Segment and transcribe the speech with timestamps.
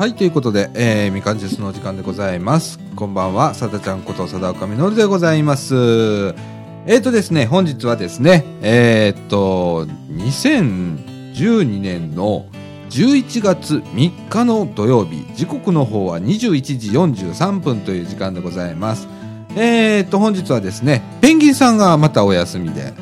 [0.00, 2.80] はい、ということで、えー、みかんジュースのお時間でございます。
[2.96, 5.74] こんばんは、さだちゃんことさだおかみのるでございます。
[5.74, 12.46] えーとですね、本日はですね、えーっと、2012年の
[12.88, 19.06] 11月3日の土曜日、時刻の方は21時43分という時間でございます。
[19.54, 22.94] えーっと、本日はですね、ペンギンさんがまたお休みで、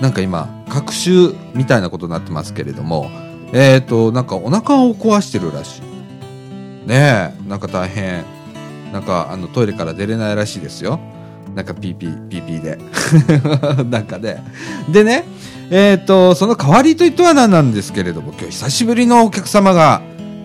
[0.00, 3.10] なんか今、隔週みたいなことになってますけれども、
[3.52, 5.93] えーっと、なんかお腹を壊してるらしい。
[6.86, 8.24] ねえ、なんか大変。
[8.92, 11.00] なんか、あの、トイレから出れないらしいですよ。
[11.54, 12.78] なんか、ピーピー、ピーピーで。
[13.90, 14.44] なんかね。
[14.88, 15.24] でね、
[15.70, 20.02] えっ、と、その代わりといっては何なんですけれども、今日久しぶりのお客様が、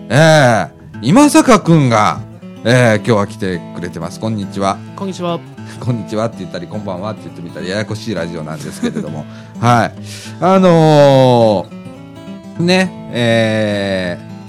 [0.08, 2.20] ええ今坂くんが、
[2.64, 4.18] ええ今日は来てくれてます。
[4.18, 4.78] こんにちは。
[4.96, 5.38] こんにちは。
[5.78, 9.24] こんにちはって言ったり、こんばんはって言ってみたり、ややこしいラジオなんですけれども。
[9.60, 9.92] はい。
[10.40, 14.39] あのー、ね、えー、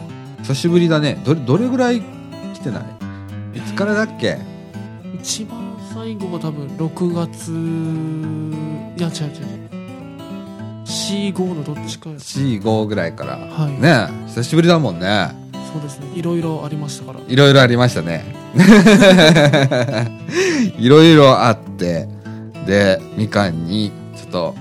[0.52, 1.21] 久しぶりだね。
[1.23, 2.02] どれ、どれぐらい
[2.53, 2.81] 来てな
[3.55, 3.57] い？
[3.57, 4.38] いつからだっけ？
[5.16, 7.52] 一番最後が多分6月
[8.97, 9.72] いや違う違う違う
[10.85, 13.38] C5 のどっちかや ?C5 ぐらいから。
[13.38, 15.29] はいね久しぶりだもんね。
[15.72, 18.35] そうですねいろいろありましたからいろいろありましたね。
[20.77, 22.09] いろいろあって、
[22.67, 24.55] で、みかんに、ちょっと、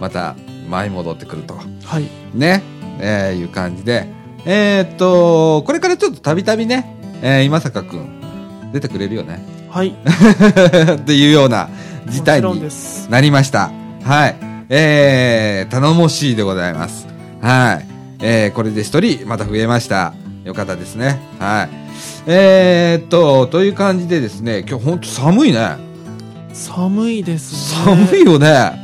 [0.00, 0.36] また、
[0.68, 1.54] 舞い戻ってくると。
[1.84, 2.62] はいね、
[3.00, 4.06] えーいう感じで、
[4.46, 9.44] えーっと、これからちょっとたびたびね、えー今坂くん、出てくれるよね。
[9.70, 9.88] はい
[10.96, 11.68] っていうような
[12.06, 12.62] 事態に
[13.08, 13.70] なりました。
[14.04, 14.36] はい。
[14.68, 17.06] えー、頼もしいでございます。
[17.40, 17.86] はい。
[18.20, 20.14] えー、これで一人また増えました。
[20.44, 21.20] よかったですね。
[21.38, 21.68] はい。
[22.26, 25.76] えーっと、という感じでですね、今日ほんと寒いね。
[26.52, 28.48] 寒いですね寒いよね。
[28.48, 28.74] あ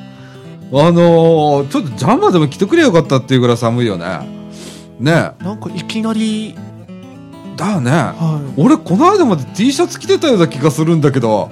[0.72, 4.39] のー、ちょっとジャンバーでも着てくれよかったっていうぐらい寒いよね。
[5.00, 6.54] ねなんかいきなり
[7.56, 7.90] だよね。
[7.90, 11.50] は俺、この間まで T シャツ着てたような気がするんだけど、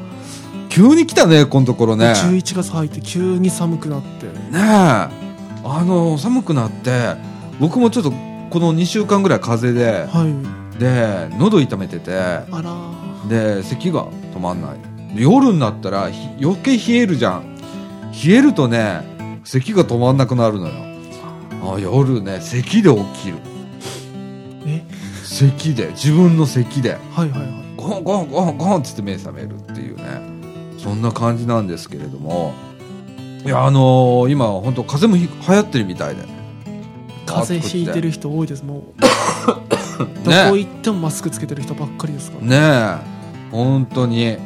[0.70, 2.12] 急に来たね、このところい、ね。
[2.12, 4.31] ね11月入って急に寒くなってえ。
[4.54, 7.16] あのー、寒くなって、
[7.60, 15.16] 僕もちょっとこの2週間ぐらい風邪で、はいで、喉痛めてて、あらで、咳が止まんない。
[15.16, 17.56] で夜になったらひ余計冷えるじゃん。
[18.12, 20.88] 冷えるとね、咳が止まんなくなるのよ。
[21.63, 23.37] あ夜ね、咳で起きる。
[24.67, 24.83] え？
[25.25, 26.99] 咳で、自分の咳で。
[27.15, 30.05] はいはいはいゴンゴンゴンゴンっつって目覚めるっていうね。
[30.79, 32.53] そんな感じなんですけれども。
[33.45, 36.23] いや、あのー今、本当風邪もひ流行ってるみたいで。
[37.25, 38.83] 風邪ひいてる人多いですもう
[40.25, 42.57] どねこ行ってもマスクつけてる人ばっかりですから、ね
[43.03, 44.37] え、本当に。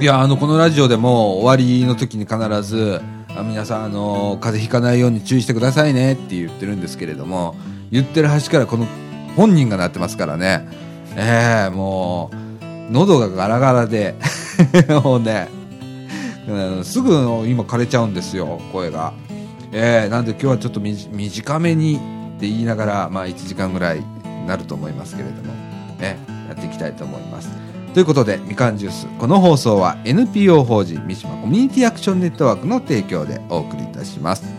[0.00, 7.56] いや、あの、このラジオでも終わりの時に必ず、あ皆さん、あの、風邪ひかないように注意してくださいねって言ってるんですけれども、
[7.90, 8.86] 言ってる端からこの
[9.36, 10.68] 本人がなってますからね。
[11.16, 14.14] ええもう、喉がガラガラで、
[15.04, 15.48] もうね、
[16.82, 17.12] すぐ
[17.46, 19.12] 今枯れちゃうんですよ、声が。
[19.72, 21.98] ええなんで今日はちょっと短めにっ
[22.40, 25.52] て言いながら、まあ1時間ぐらいになると思いますけれども、
[25.98, 27.50] ね、やっていきたいと思います。
[27.98, 29.08] ということで、みかんジュース。
[29.18, 34.57] この放送は NPO 法人三島コミュニティアクションネットワークの提供でお送りいたします。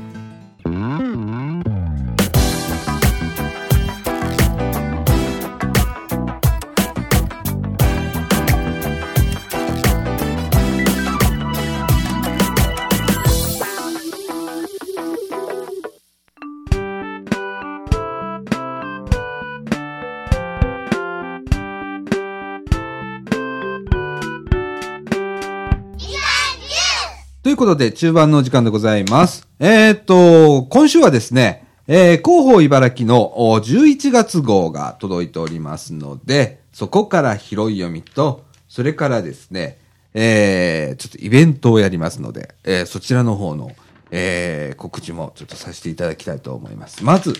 [27.60, 29.46] ことで、中盤のお時間でございます。
[29.60, 39.78] えーっと、今週はですね、えー、広報茨城の11月号が届いておりますので、そこから広い読みと、それからですね、
[40.14, 43.74] えー、ちょっとイベントをやりますので、えー、そちらの方の、
[44.10, 47.04] えー、告知もちょっとさせていただきたいと思います。
[47.04, 47.34] まず、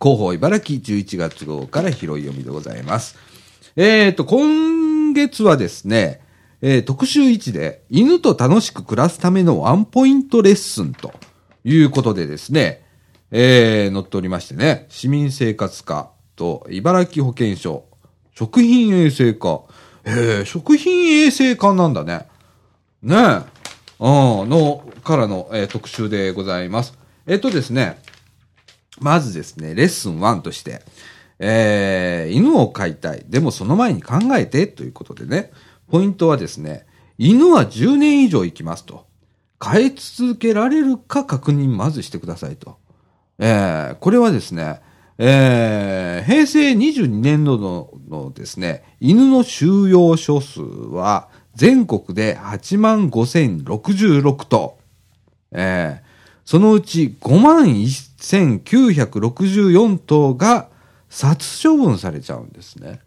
[0.00, 3.16] 広報茨城11月号から広い読みでございます。
[3.76, 6.22] えーと、今月はですね、
[6.68, 11.12] えー特集1で、犬と楽しく暮らすためのワンポイントレッスンと
[11.62, 12.82] いうことでですね、
[13.30, 17.84] えー載っておりましてね、市民生活課と茨城保健所、
[18.34, 19.62] 食品衛生課、
[20.02, 22.26] えー食品衛生課なんだね。
[23.00, 23.42] ねえ。
[24.00, 26.98] うん、の、からの、えー特集でございます。
[27.28, 28.02] えっ、とですね、
[28.98, 30.82] まずですね、レッスン1として、
[31.38, 33.24] えー、犬を飼いたい。
[33.28, 35.52] でもその前に考えてということでね、
[35.88, 36.86] ポイントはですね、
[37.18, 39.06] 犬は10年以上生きますと。
[39.58, 42.76] 飼い続けられるか確認まずしてくださいと。
[43.38, 44.80] えー、これはですね、
[45.18, 54.78] えー、平成22年度ののですね、犬の収容所数は全国で8万5066頭。
[55.52, 56.06] えー、
[56.44, 60.68] そのうち5万1964頭が
[61.08, 63.00] 殺処分されちゃうんですね。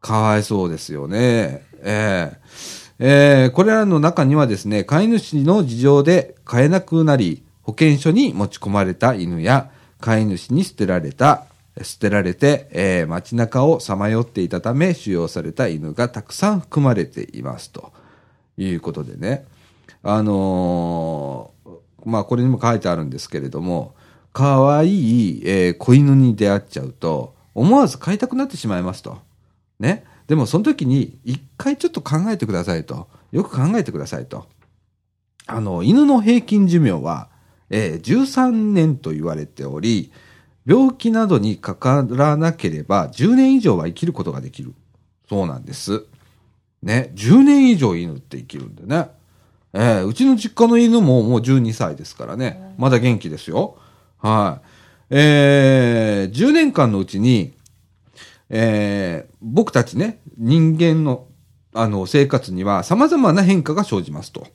[0.00, 1.62] かわいそうですよね。
[1.82, 11.46] えーえーこれらの中にはですね、飼い主の事情で飼えなくなり、保健所に持ち込まれた犬や、飼い主に捨てられた、
[11.82, 17.70] 捨てられて、えー街中をさまよっていたため、収容された犬がたくさん含まれています。
[17.70, 17.92] と
[18.58, 19.46] いうことでね。
[20.02, 21.70] あのー
[22.06, 23.94] まあ、これにも書いてあるんですけれども、
[24.32, 24.88] 可愛
[25.38, 29.18] い、えー子犬に出会っちゃうと、思わず飼いたくなってしまいますと。
[29.78, 30.04] ね。
[30.30, 33.08] でも、その時に、一回ちょっと考えてくださいと。
[33.32, 34.46] よく考えてくださいと。
[35.48, 37.28] あの、犬の平均寿命は、
[37.68, 40.12] えー13年と言われており、
[40.64, 44.72] 病気などにかからなければ10年以上は生きることができる。
[45.28, 46.04] そうなんです。
[46.80, 47.10] ね。
[47.16, 49.08] 10年以上犬って生きるんでね。
[49.72, 52.76] えーうちの実家の犬ももう12歳ですからね。
[52.78, 53.78] まだ元気ですよ。
[54.18, 54.66] はい。
[55.10, 57.52] えー10年間のうちに、
[58.50, 61.26] えー僕たちね、人間の、
[61.72, 64.46] あの、生活には様々な変化が生じますと。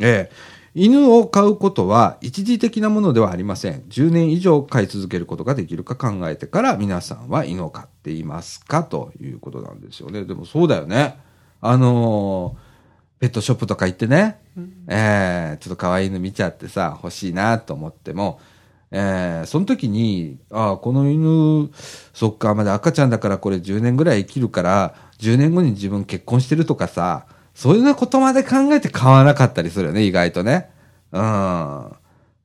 [0.00, 3.82] えー犬を飼うことは一時的なものではありません。
[3.88, 10.24] 10年以上飼い続けることができるか考えてから皆さんは犬を飼っていますかということなんですよね。
[10.24, 11.16] でもそうだよね。
[11.60, 12.68] あのー
[13.20, 14.38] ペットショップとか行ってね、
[14.86, 18.38] えーちょっと可愛い犬見ちゃってさ、欲しいなと思っても、
[18.90, 21.70] えーその時に、ああ、この犬、
[22.14, 30.70] そっか、まだ赤ちゃんだからこれ10年ぐらい生きるから、10年後に自分結婚してるとかさ、そういうようなことまで考えて買わなかったりするよね、意外とね。
[31.12, 31.92] うん。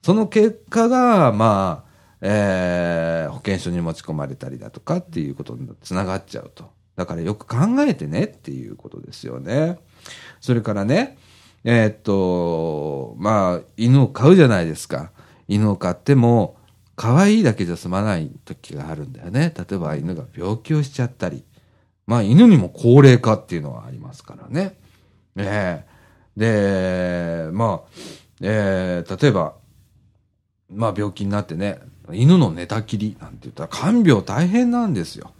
[0.01, 1.89] その結果が、まあ、
[2.21, 6.71] えー保険証に持ち込まれたりだとかっていうことにつながっちゃうと。
[6.95, 9.79] だからよく考えてねっていうことですよね。
[10.39, 11.17] それからね、
[11.63, 15.11] えーっと、まあ、犬を飼うじゃないですか。
[15.47, 16.57] 犬を飼っても、
[16.95, 19.53] 可愛いだけじゃ済まない時があるんだよね。
[19.55, 21.43] 例えば犬が病気をしちゃったり。
[22.05, 24.75] まあ、犬にも高齢化っていうのはありますからね。
[25.37, 25.93] ええ
[26.35, 27.89] で、まあ、
[28.41, 29.53] えー例えば、
[30.69, 31.79] まあ病気になってね、
[32.11, 35.31] 犬の寝たきりなんて言ったら看病大変なんですよ。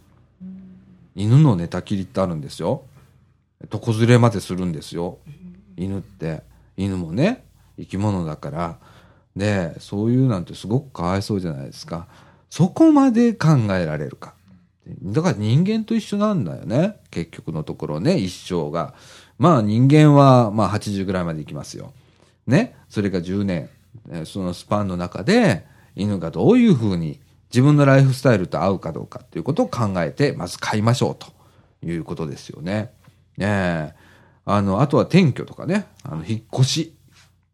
[1.14, 2.82] 犬の寝たきりってあるんですよ。
[3.72, 5.18] 床ずれまでするんですよ。
[5.76, 6.42] 犬って。
[6.76, 7.44] 犬もね、
[7.78, 8.78] 生き物だから。
[9.36, 12.06] で、そういうなんてすごくかわいそうじゃないですか。
[12.50, 14.34] そこまで考えられるか。
[15.02, 16.96] だから人間と一緒なんだよね。
[17.10, 18.94] 結局のところね、一生が。
[19.38, 21.92] まあ人間はまあ80ぐらいまでいきますよ。
[22.46, 22.76] ね？
[22.88, 23.70] それが10年。
[24.24, 25.64] そのスパンの中で
[25.96, 27.20] 犬がどういうふうに
[27.50, 31.28] 自分のライフスタイルと合うかどうかっていうことを考えて、まず買いましょうと
[31.84, 32.92] いうことですよね。
[33.36, 33.94] ねえ。
[34.44, 35.86] あの、あとは転居とかね。
[36.02, 36.94] あの、引っ越し。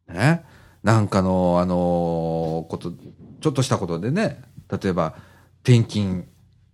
[0.09, 0.45] ね？
[0.83, 2.93] なんかの、あのこと、
[3.41, 4.43] ちょっとしたことでね。
[4.71, 5.15] 例えば、
[5.63, 6.27] 転勤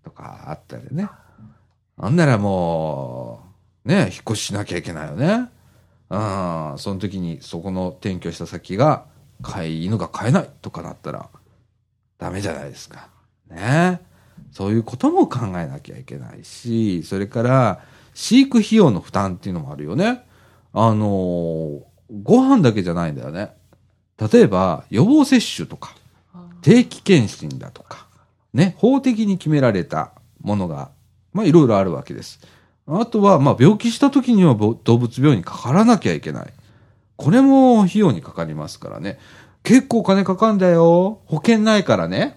[0.05, 1.09] とかあったりね。
[1.97, 3.43] あんならも
[3.85, 5.49] う、ね、引っ越ししなきゃいけないよね。
[6.09, 9.07] うん、その時にそこの転居した先が、
[9.43, 11.29] 飼い犬が飼えないとかなったら、
[12.19, 13.09] ダメじゃないですか。
[13.51, 14.01] ね。
[14.53, 17.81] そういうことも考えなきゃいけないし、それから、
[18.15, 20.25] 飼育費用の負担っていうのもあるよね。
[20.73, 21.83] あのー
[22.23, 23.51] ご飯だけじゃないんだよね。
[24.19, 25.95] 例えば、予防接種とか、
[26.63, 28.07] 定期検診だとか、
[28.55, 30.91] ね、法的に決められたものが、
[31.33, 32.41] まあいろいろあるわけです。
[32.87, 36.53] あとは、まあ病気した時にはぼ動物病院にかからなきゃいけない。
[37.17, 39.19] これも費用にかかりますからね。
[39.63, 41.21] 結構お金かかんだよ。
[41.27, 42.37] 保険ないからね。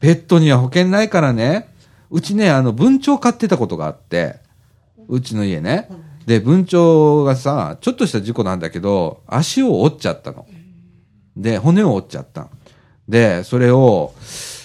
[0.00, 1.68] ペットには保険ないからね。
[2.10, 4.36] うちね、あの、文鳥飼ってたことがあって、
[5.08, 5.88] うちの家ね。
[6.26, 10.46] で、文鳥がさ、ちょっとした事故なんだけど、足を折っちゃったの。
[11.38, 12.48] で、骨を折っちゃった。
[13.08, 14.12] で、それを、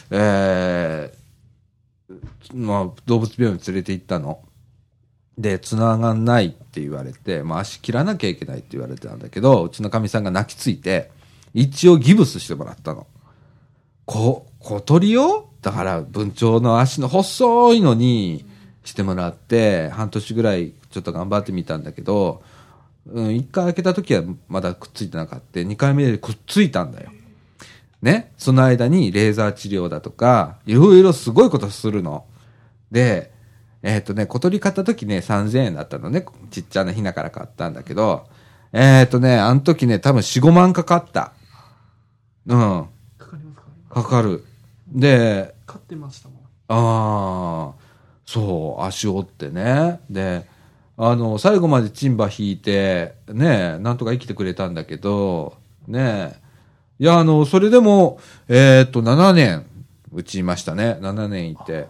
[0.10, 2.20] えー、
[2.53, 4.42] まあ、動物病院に連れて行ったの。
[5.38, 11.10] で、繋がんないって言われて、まあ足切らなきゃいけないって言われてたんだけど、うちのかみさんが泣きついて、
[11.53, 13.08] 一応ギブスしてもらったの。
[14.06, 15.50] こ、小鳥よ？
[15.62, 18.46] だから文鳥の足の細いのに
[18.84, 22.44] してもらって、半年ぐらいちょっと頑張ってみたんだけど、
[23.05, 25.62] うん、一回開けた時はまだくっついてなかった。
[25.62, 27.12] 二回目でくっついたんだよ。
[28.01, 28.31] ね？
[28.38, 32.25] その間にレーザー治療だとか、いろいろすごいことするの。
[32.91, 33.31] で、
[33.81, 36.25] えっ、とね、小鳥買った時ね、3000円だったのね。
[36.51, 38.25] ちっちゃなヒナから買ったんだけど、
[38.72, 41.33] えっ、とね、あの時ね、多分4、5万かかった。
[42.45, 42.88] うん。
[43.17, 44.03] かかりますか？
[44.03, 44.45] かかる。
[44.88, 46.38] で、飼ってましたもん。
[46.69, 47.74] ああ、
[48.25, 50.00] そう、足折ってね。
[50.10, 50.45] で、
[50.97, 55.55] あの、最後までチンバ引いて、ね、なんとか生きてくれたんだけど、
[55.88, 56.39] ね、
[57.00, 59.65] いや、あの、それでも、えーっと、7年、
[60.13, 60.97] うちいましたね。
[61.01, 61.88] 7年いて。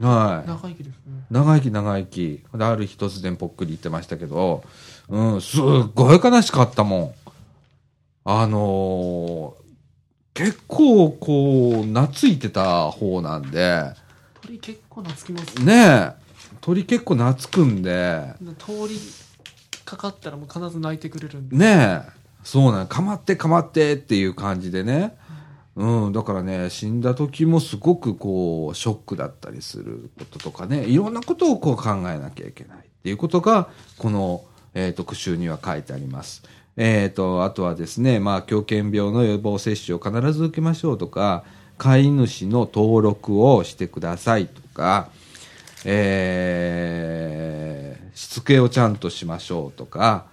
[0.00, 0.48] はい。
[0.48, 1.24] 長生きですね。
[1.30, 2.42] 長生き長生き。
[2.54, 4.62] である日突然ぽっくり言ってましたけど、
[5.08, 5.60] うん、すっ
[5.94, 7.12] ごい悲しかったもん。
[8.24, 9.68] あのー
[10.38, 13.92] 結構こう、懐いてた方なんで、
[14.40, 16.12] 鳥結構懐きますねえ、
[16.68, 19.00] 鳥結構懐くんで、通り
[19.86, 21.56] かかったらもう必ず泣いてくれるんで。
[21.56, 22.10] ねえ、
[22.44, 25.16] そうなんかまってかまってっていう感じでね。
[25.76, 34.44] うん、だからね、死んだ時もすごくこう、ショックだったりすることとかね、いろんなことをこう考えなきゃいけないっていうことが、この、
[34.74, 36.42] えっ、と、句集には書いてあります。
[36.76, 41.44] えっ、と、あとはですね、まあ、狂犬病の予防接種を必ず受けましょうとか、
[41.78, 45.08] 飼い主の登録をしてくださいとか、
[46.70, 50.26] えー、しつけをちゃんとしましょうとか、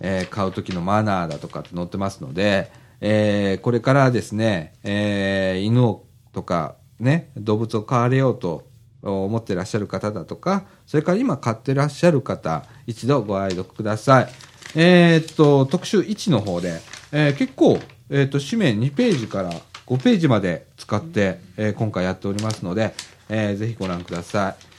[0.00, 8.66] えー買う時のマナーだとかって載ってますので、えーこれからですね、えー犬をとかね、動物を飼われようと
[9.02, 14.28] 思ってらっしゃる方だとか、それから今飼ってらっしゃる方、一度ご愛読ください。
[14.76, 16.80] えーっと、特集1の方で、
[17.12, 17.78] えー結構、
[18.10, 19.50] えーっと、紙面2ページから
[19.86, 22.94] 5ページまで使って、えー今回やっておりますので、
[23.28, 24.69] えーぜひご覧ください。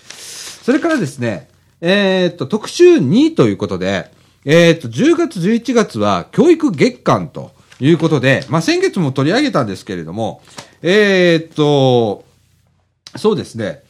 [0.61, 1.49] それからですね、
[1.81, 4.11] えーっと、特集2ということで、
[4.45, 10.41] えーっと、10月、11月は教育月間ということで、まあ、先月も取り上げたんですけれども、
[10.81, 12.25] えーっと、
[13.15, 13.83] そうですね、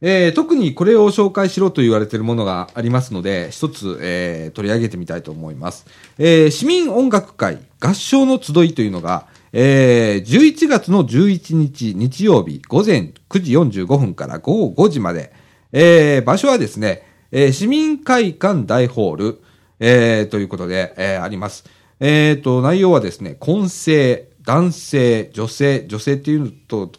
[0.00, 5.86] えー特にこれを紹介しろと言われているものがありますので、一つ、えー取り上げてみたいと思います。
[6.18, 13.52] えー市民音楽会合唱の集いというのが、えー11月の11日日曜日午前9時
[13.82, 15.32] 45分から午後5時まで、
[15.72, 19.42] えー場所はですね、えー市民会館大ホール、
[19.80, 21.64] えーということで、えーあります。
[21.98, 26.90] えーと、内容はですね、混声、男性、女性、女性っていうのと、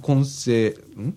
[0.00, 1.16] 混声、ん？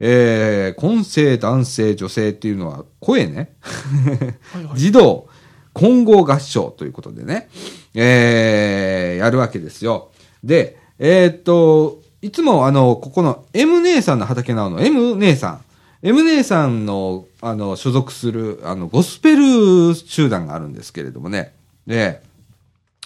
[0.00, 3.54] えー、混声、男性、女性っていうのは声ね。
[3.60, 4.78] はいはい。
[4.78, 5.28] 児童
[5.72, 7.48] 混合合唱ということでね、
[7.94, 10.10] えー、やるわけですよ。
[10.42, 15.60] で、えーっと、いつもあの、ここの M 姉さんの畑なの M 姉さん。
[16.04, 21.54] M 姉さんの、あの、所属する、あの、ゴスペル集団があるんですけれどもね。
[21.86, 22.20] で、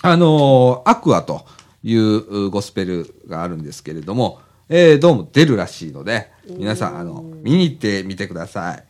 [0.02, 1.44] あのアクアと
[1.84, 8.84] いうゴスペルがあるんですけれども、えーどうも出るらしいので、皆さん、あの、見に行ってみてください。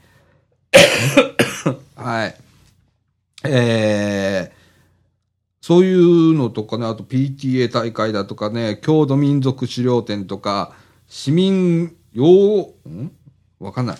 [1.94, 2.36] はい。
[3.44, 4.58] えー
[5.60, 10.72] そういうのとかね、あと PTA 大会だとかね、郷土民族資料展とか、
[11.08, 13.12] 市民用、ん？
[13.60, 13.96] わかんない。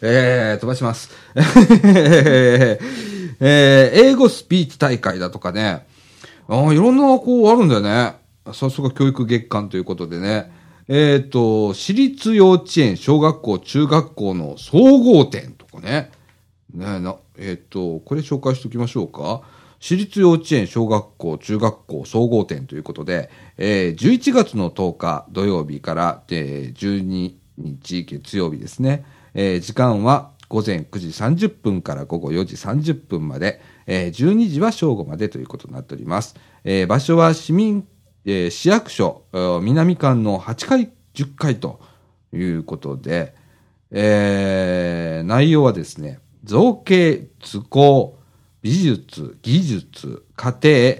[0.00, 1.10] えー、飛ばします。
[1.34, 5.86] えー英語スピーチ大会だとかね、
[6.48, 8.14] ああ、いろんな、こう、あるんだよね。
[8.52, 10.52] さすが教育月間ということでね。
[10.88, 16.10] えっ、と、私立幼稚園、小学校、中学校の総合点とかね。
[16.74, 19.42] ねな、えっ、と、これ紹介しておきましょうか。
[19.80, 29.04] 私立幼稚園、小学校、中学校、総合点ということで、えー11月の10日土曜日から、えー12日月曜日ですね。
[29.34, 36.34] えー時間は午前9時30分から午後4時30分まで、えー12時は正午までということになっております。
[36.64, 37.86] えー場所は市民、
[38.24, 39.24] えー市役所、
[39.62, 41.80] 南館の8階、10階と
[42.32, 43.34] いうことで、
[43.90, 48.18] えー内容はですね、造形、図工、
[48.62, 50.96] 美術、技術、家庭、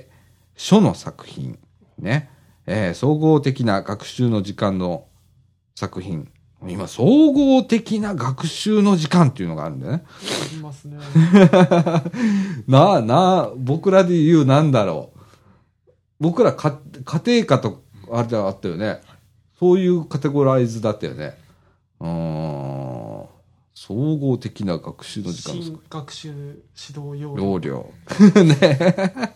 [0.57, 1.59] 書の作品、
[1.99, 2.31] ね、
[2.67, 5.07] えー総合的な学習の時間の
[5.75, 6.29] 作品。
[6.69, 10.05] 今、総合的な学習の時間っていうのがあるんだよね。
[10.55, 10.99] いますね。
[12.69, 15.21] なあ、なあ、僕らで言うなんだろう。
[16.21, 19.01] 僕らか家庭科と、あれじゃあったよね。
[19.59, 21.37] そういうカテゴライズだったよね。
[22.01, 23.27] うーん。
[23.75, 27.93] 総合的な学習の時間の新学習指導要容量。
[28.45, 29.35] ね。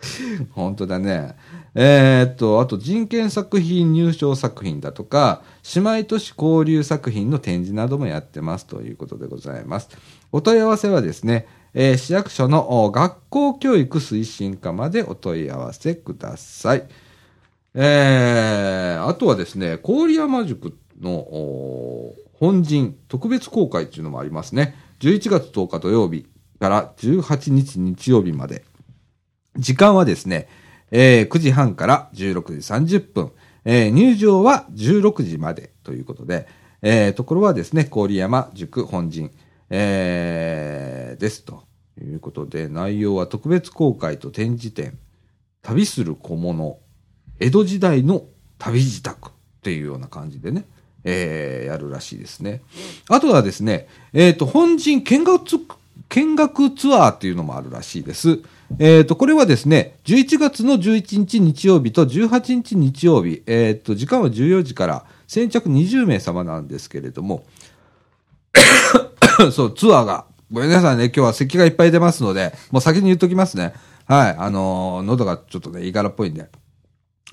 [0.52, 1.36] 本当だね。
[1.78, 5.42] えーっと、あと人権作品入賞作品だとか、
[5.74, 9.90] 姉妹都市交流作品の展示などもやってますということでございます。
[10.32, 16.88] お問い合わせはですね、えー市役所の学校教育推進課までお問い合わせください。
[17.74, 24.74] えー、あとはですね、郡山塾の本陣特別公開っていうのもありますね。
[25.00, 26.26] 11月10日土曜日
[26.58, 28.64] から18日日曜日まで。
[29.58, 30.48] 時間はですね、
[30.90, 32.42] えー9時半から16
[32.84, 33.32] 時30分。
[33.64, 36.46] えー入場は16時までということで、
[36.82, 39.30] えーところはですね、郡山塾本陣、
[39.70, 41.64] えーですと
[42.00, 44.98] いうことで、内容は特別公開と展示展、
[45.62, 46.78] 旅する小物、
[47.40, 48.24] 江戸時代の
[48.58, 50.64] 旅自宅っていうような感じでね、
[51.04, 52.62] えーやるらしいですね。
[53.08, 55.44] あとはですね、えっ、と、本陣見学
[56.08, 58.40] 見学ツアーっていうのもあるらしいです。
[58.78, 67.44] えっ、と、これはですね、11月の11日日曜日と18日日曜日、えっ、と、時間は14時から先着20名様なんですけれども、
[69.52, 73.74] そう、ツアーが、ごめんなさいね、今日は咳がいっぱい出ますので、もう先に言っときますね。
[74.06, 76.48] はい、あのー喉がちょっとね、いがらっぽいんで。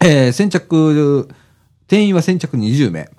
[0.03, 1.29] えー先着、
[1.87, 3.11] 定員は先着20名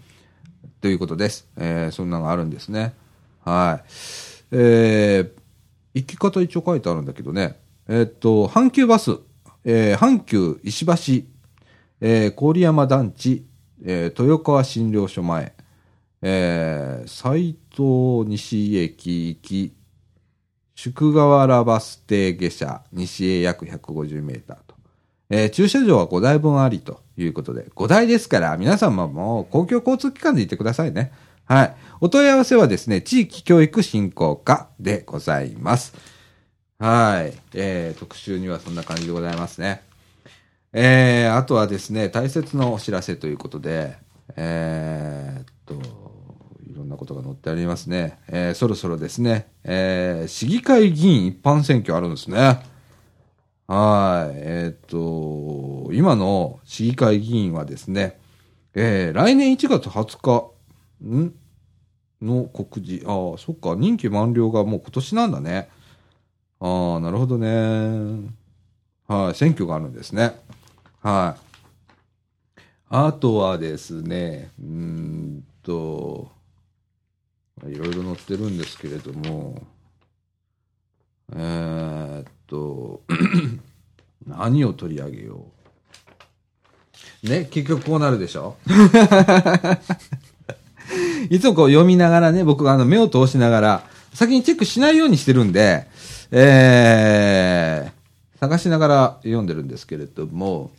[0.80, 1.46] ということです。
[1.56, 2.94] えーそんなのがあるんですね。
[3.44, 3.88] はい。
[4.52, 5.43] えー
[5.94, 7.56] 行き方一応書いてあるんだけどね。
[7.88, 9.18] えっと、阪急バス、
[9.64, 11.26] えー阪急石橋、
[12.00, 13.46] えー郡山団地、
[13.84, 15.54] えー豊川診療所前、
[16.22, 19.72] えー斉藤西駅行き、
[20.74, 24.74] 宿河原バス停下車、西へ約150メーターと。
[25.30, 31.12] えー駐車場は5台分ありということで、5台ですから、皆さんも公共交通機関で行ってくださいね。
[31.46, 31.76] はい。
[32.00, 35.94] お問い合わせはですね、地域教育振興課でございます。
[36.78, 37.34] はい。
[37.54, 39.82] えー、特集にはそんな感じでございますね。
[40.72, 43.96] えー、あとはですね、大切なお知らせということで、
[44.36, 45.74] えーっと、
[46.66, 48.18] いろんなことが載ってありますね。
[48.28, 52.62] えー、そろそろですね、えー、市議会議員一般選挙あるんですね。
[53.66, 54.36] はい。
[54.36, 58.18] えーっと、今の市議会議員はですね、
[58.74, 60.53] えー、来年1月20日、
[61.04, 61.34] ん？
[62.22, 63.04] の告示。
[63.06, 63.74] ああ、そっか。
[63.74, 65.68] 任期満了がもう今年なんだね。
[66.60, 68.30] ああ、なるほどね。
[69.06, 69.34] はい。
[69.34, 70.34] 選挙があるんですね。
[71.02, 71.40] はい。
[72.88, 76.30] あとはですね、うんと、
[77.66, 79.62] いろいろ載ってるんですけれども、
[81.34, 83.02] えーっと、
[84.26, 85.46] 何を取り上げよ
[87.24, 87.28] う。
[87.28, 88.56] ね、結局こうなるでしょ？
[91.30, 95.86] いつもこう読みながらね、僕があの目を通しながら、先にチェックしないようにしてるんで、
[96.30, 100.70] えー、探しながら読んでるんですけれども、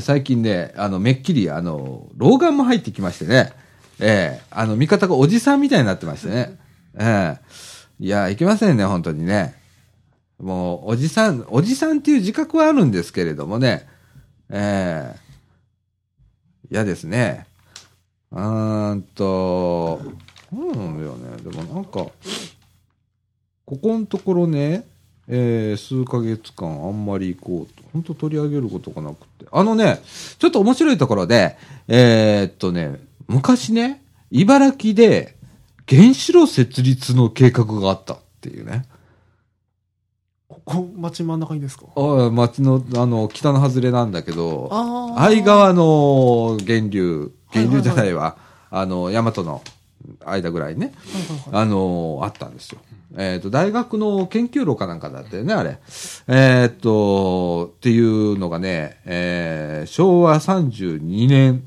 [0.00, 3.52] 最近ね、あの、めっきり、あの、老眼も入ってきましてね、
[4.00, 6.58] えー、あの、見方がおじさんみたいになってましてね、
[6.94, 7.38] えー、
[8.00, 9.54] いや、いけませんね、本当にね。
[10.40, 13.86] もう、おじさん、おじさんっていう自覚はあるんですけれどもね、
[14.48, 17.46] えー、嫌ですね。
[18.34, 20.00] うーんと、
[20.50, 21.36] そうなんだよね。
[21.42, 22.12] でもなんか、こ
[23.64, 24.84] このところね、
[25.26, 29.46] えー、数ヶ月間あんまりこう、本当取り上げることがなくて。
[29.50, 30.02] あのね、
[30.38, 31.56] ちょっと面白いところで、
[31.88, 35.36] えーっとね、昔ね、茨城で
[35.88, 38.84] 原子炉設立の計画があったっていうね。
[40.48, 41.86] ここ、街真ん中にですか？
[41.96, 45.24] あ町の、あの、北の外れなんだけど、ああ。
[45.26, 48.36] 相川の源流、はいはいはい源流じゃないわ、
[48.70, 49.62] あの、大和の
[50.24, 50.92] 間ぐらいね。
[51.52, 52.80] あの、あったんですよ。
[53.16, 55.78] えっ、と、大学の研究路かなんかだったよね、あれ。
[56.28, 61.62] えっ、と、っていうのがね、えー昭和32年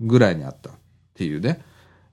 [0.00, 0.72] ぐらいにあったっ
[1.14, 1.62] ていうね。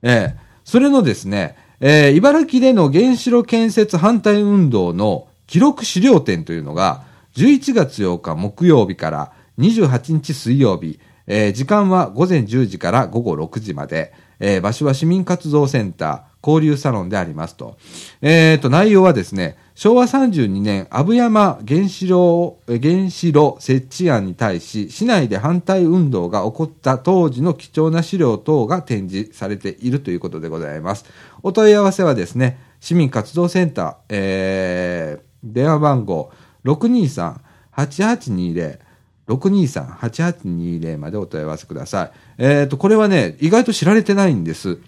[0.02, 7.02] えーそれのですね、えー茨城での原子炉建設反対運動の記録資料展というのが、
[7.36, 11.00] 11月8日木曜日から28日水曜日、
[11.32, 17.78] えー時間は午前10時から午後6時まで、えー場所は市民活動センター、交流サロンでありますと。
[18.20, 31.04] えーと、内容はですね、昭和32年、阿武山原子炉、原子炉設置案に対し、市内で反対運動が起こった当時の貴重な資料等が展示されているということでございます。
[31.44, 36.32] お問い合わせはですね、市民活動センター、えー、電話番号
[36.64, 38.89] 623-8820、
[39.30, 42.10] 623-8820までお問い合わせください。
[42.38, 44.78] えっ、と、これはね、意外と知られてないんです。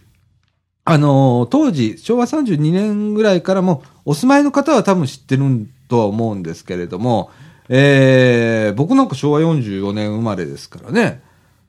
[0.84, 7.30] あのー当時、昭和32年ぐらいからも、お住まいの方は多分知ってるとは思うんですけれども、
[7.68, 11.22] えー僕なんか昭和44年生まれですからね、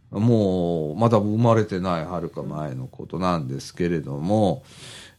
[0.10, 4.64] もう、まだ生まれてないはるか前のことなんですけれども、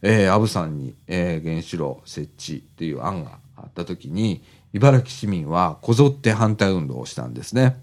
[0.01, 4.43] えー、アブさんに、えー原子炉設置っていう案があったときに、
[4.75, 7.77] 茨城市民はこぞって反対運動をしたんですね。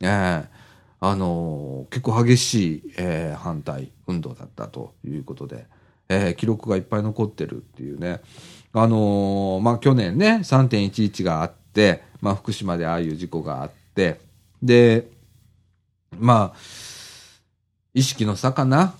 [0.00, 0.46] えー
[1.04, 5.66] あのー結構激しい、えー反対運動だったということで、
[6.08, 8.20] えー記録がいっぱい残ってるっていうね。
[8.72, 14.18] あのーまあ、去年ね、3.11があって、まあ、福島でああいう事故があって、
[14.60, 15.08] で、
[16.18, 16.58] まあ、
[17.94, 18.94] 意識の差かな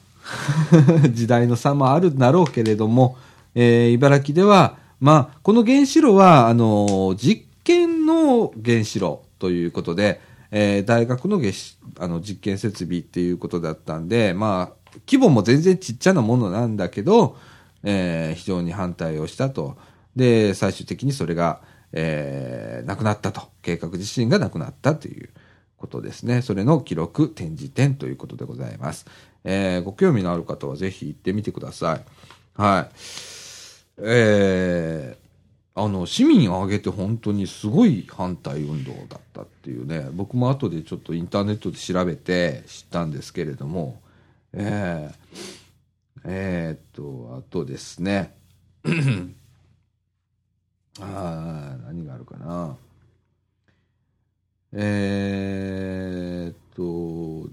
[1.10, 3.16] 時代の差もあるんだろうけれども、
[3.56, 10.20] えー茨城では、まあ、この原子炉は、あの、実験の原子炉ということで、
[10.52, 17.36] えー大学の原子あの実験設備っていうことだったんで、まあ、規模も全然ちっちゃなものなんだけど、
[17.82, 19.76] えー非常に反対をしたと。
[20.14, 21.62] で、最終的にそれが、
[21.92, 23.42] えーなくなったと。
[23.60, 25.30] 計画自身がなくなったという
[25.78, 26.42] ことですね。
[26.42, 29.06] それの記録展示展ということでございます。
[29.42, 32.04] えーご興味のある方はぜひ行ってみてください。
[32.54, 33.31] はい。
[33.98, 35.22] えー
[35.74, 44.02] あの、市民を挙げて本当にすごい反対運動だったっていうね、僕も後でちょっとインターネットで調べて知ったんですけれども、
[44.52, 45.42] えー、
[46.24, 48.34] えーっと、あとですね、
[51.00, 52.76] あー何があるかな。
[54.74, 56.82] えーっと、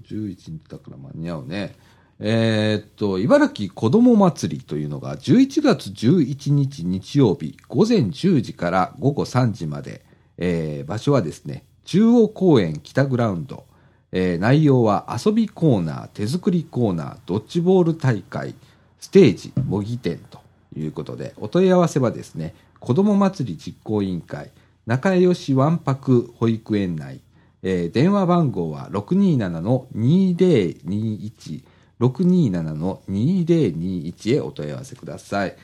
[0.06, 1.74] 11日だから間に合うね。
[2.22, 10.02] えーっと、茨城子ども祭りというのが11月11日日曜日午前10時から午後3時まで、
[10.36, 13.64] えー場所はですね、中央公園北グラウンド、
[14.12, 18.54] えー内容は遊びコーナー、手作りコーナー、ドッジボール大会、
[18.98, 20.40] ステージ、模擬店と
[20.76, 24.50] いうことで、お問い合わせはですね、子ども祭り実行委員会、
[24.86, 27.22] 仲良しわんぱく保育園内、
[27.62, 31.62] えー電話番号は627-2021、
[32.00, 35.56] 627-2021へお問い合わせください。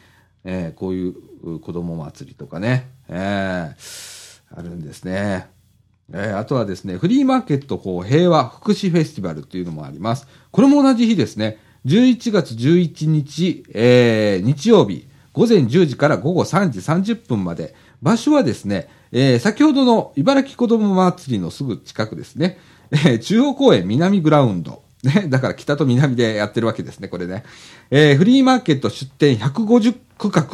[0.44, 5.48] えーこういう子ども祭りとかね、えーあるんですね。
[6.12, 10.26] えーあとはですね、フリーマーケットこう平和福祉フェスティバルというのもあります。
[10.52, 11.58] これも同じ日ですね。
[11.86, 17.74] 11月11日、えー日曜日、午前10時から午後3時30分まで。
[18.02, 22.58] 場所はですね、えー先ほどの茨城子ども祭りのすぐ近くですね。
[22.92, 24.82] えー中央公園南グラウンド。
[25.06, 27.44] ね、 だから北と南でやってるわけですね、これね。
[27.90, 30.46] えーフリーマーケット出店150区画。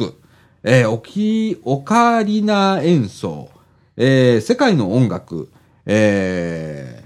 [0.63, 3.49] えーオキ、オカリナ演奏。
[3.97, 5.49] えー世界の音楽。
[5.85, 7.03] えー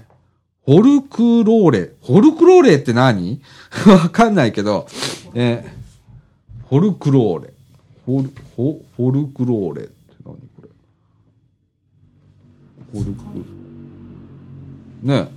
[0.70, 1.92] ホルクローレ。
[2.02, 3.40] ホルクローレって何？
[3.88, 4.86] わかんないけど、
[5.34, 5.78] えー
[6.66, 7.54] ホルクローレ。
[8.04, 9.92] ホル、ホ、ホルクローレって
[10.24, 10.68] 何これ？
[12.92, 13.22] ホルク、
[15.02, 15.28] ね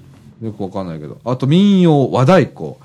[0.41, 1.19] よくわかんないけど。
[1.23, 2.75] あと民謡、和太鼓、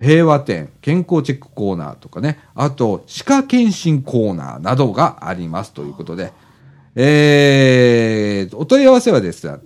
[0.00, 2.38] 平和展、健康チェックコーナーとかね。
[2.54, 6.32] あと、歯科検診コーナーなどがありますということで。
[6.96, 9.58] えー、お問い合わせはですね、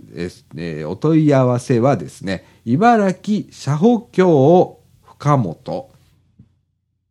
[0.57, 5.87] えーお問い合わせはですね、茨城社保協深本っ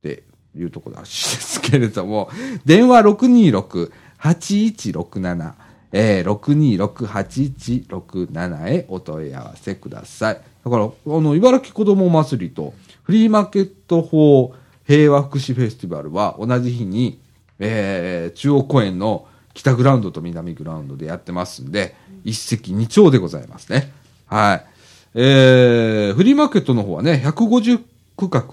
[0.03, 0.23] て
[0.55, 2.29] いうところらしいですけれども、
[2.65, 3.01] 電話
[4.19, 5.53] 626-8167、
[5.93, 6.29] えー、
[7.88, 10.41] 626-8167へお問い合わせください。
[10.65, 14.53] だから、あの、茨城子ども祭りとフリーマーケット法
[14.86, 17.19] 平和福祉フェスティバルは同じ日に、
[17.60, 23.93] えー、中央公園の北グラウンドと南グラウンドでやってますんで、一石二鳥でございますね。
[24.25, 24.65] はい。
[25.13, 27.82] えー、フリーマーケットの方はね、150
[28.17, 28.43] 区画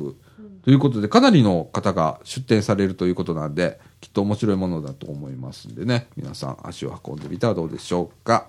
[0.63, 8.49] ということで、かなりの方が出店されるということなんで、きっと面白いものだと思いますんでね、皆さん足を運んでみたらどうでしょうか。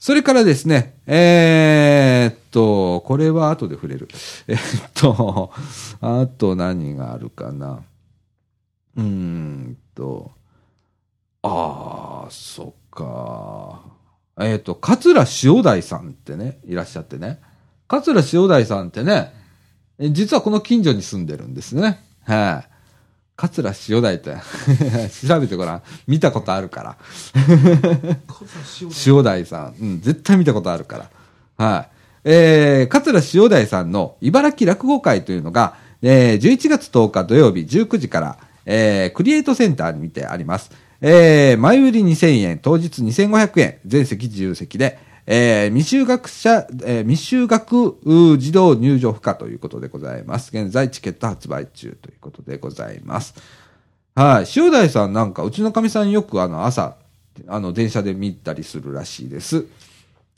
[0.00, 4.08] それからですね、えーっと、これは後で触れる。
[4.48, 4.56] えっ
[4.94, 5.52] と、
[6.00, 7.84] あと何があるかな。
[8.96, 10.32] うーんと、
[11.42, 13.80] ああ、そっか。
[14.40, 17.40] えっ、と、桂塩大さんってね、いらっしゃってね。
[17.86, 19.32] 桂塩大さんってね、
[20.10, 22.00] 実はこの近所に住んでるんですね。
[22.24, 22.72] はい、
[23.36, 24.36] 桂塩大って、
[25.26, 25.82] 調べてごらん。
[26.06, 26.96] 見たことあるから。
[29.06, 29.74] 塩大さん。
[29.80, 31.08] うん、絶対見たことあるか
[31.58, 31.64] ら。
[31.64, 31.88] はい。
[32.24, 40.70] えー、桂塩大さんの茨城落語会というのが、えー、11月10日土曜日19時から、えー、クリエイトセンターに見てあります。
[41.00, 50.50] えー、前売り2000円、当日2500円、全席自由席で、えー、未就学者、えー、未就学児童入場不可ということでございます。
[50.52, 53.34] 現在チケット発売中ということでございます。
[54.14, 54.46] はい。
[54.56, 56.96] 塩大さんなんか、うちのかみさんよくあの朝、
[57.46, 59.66] あの電車で見たりするらしいです。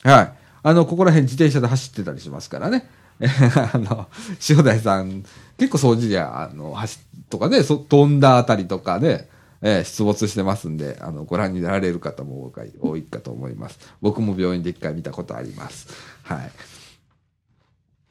[0.03, 0.33] はい。
[0.63, 2.87] あの、ここら辺自転車で走ってたりしますからね。
[3.19, 4.07] あの、
[4.49, 5.23] 塩大さん、
[5.57, 9.29] 結構掃除や、あの、走とかね、そ飛んだあたりとかね、
[9.67, 13.79] えー出没してますんで、あの、ご覧になられる方も多いかと思います。
[13.99, 15.87] 僕も病院で一回見たことあります。
[16.21, 16.51] はい。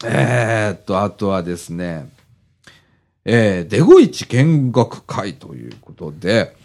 [0.05, 2.11] えーっと、あとはですね、
[3.25, 6.57] えー、デゴイチ見学会ということで、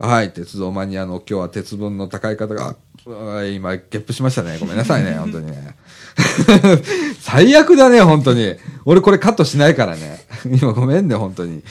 [0.00, 2.74] はい、鉄道マニアの今日は鉄分の高い方が、
[3.06, 4.58] 今、ゲップしましたね。
[4.58, 5.76] ごめんなさいね、本当にね。
[7.20, 8.56] 最悪だね、本当に。
[8.84, 10.20] 俺これカットしないからね。
[10.60, 11.62] 今ごめんね、本当に。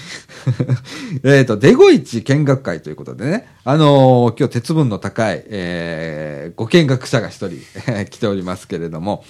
[1.23, 3.47] えっと、デゴイチ見学会ということでね。
[3.63, 7.59] あのー今日鉄分の高い、えー、ご見学者が一人
[8.05, 9.25] 来ておりますけれども、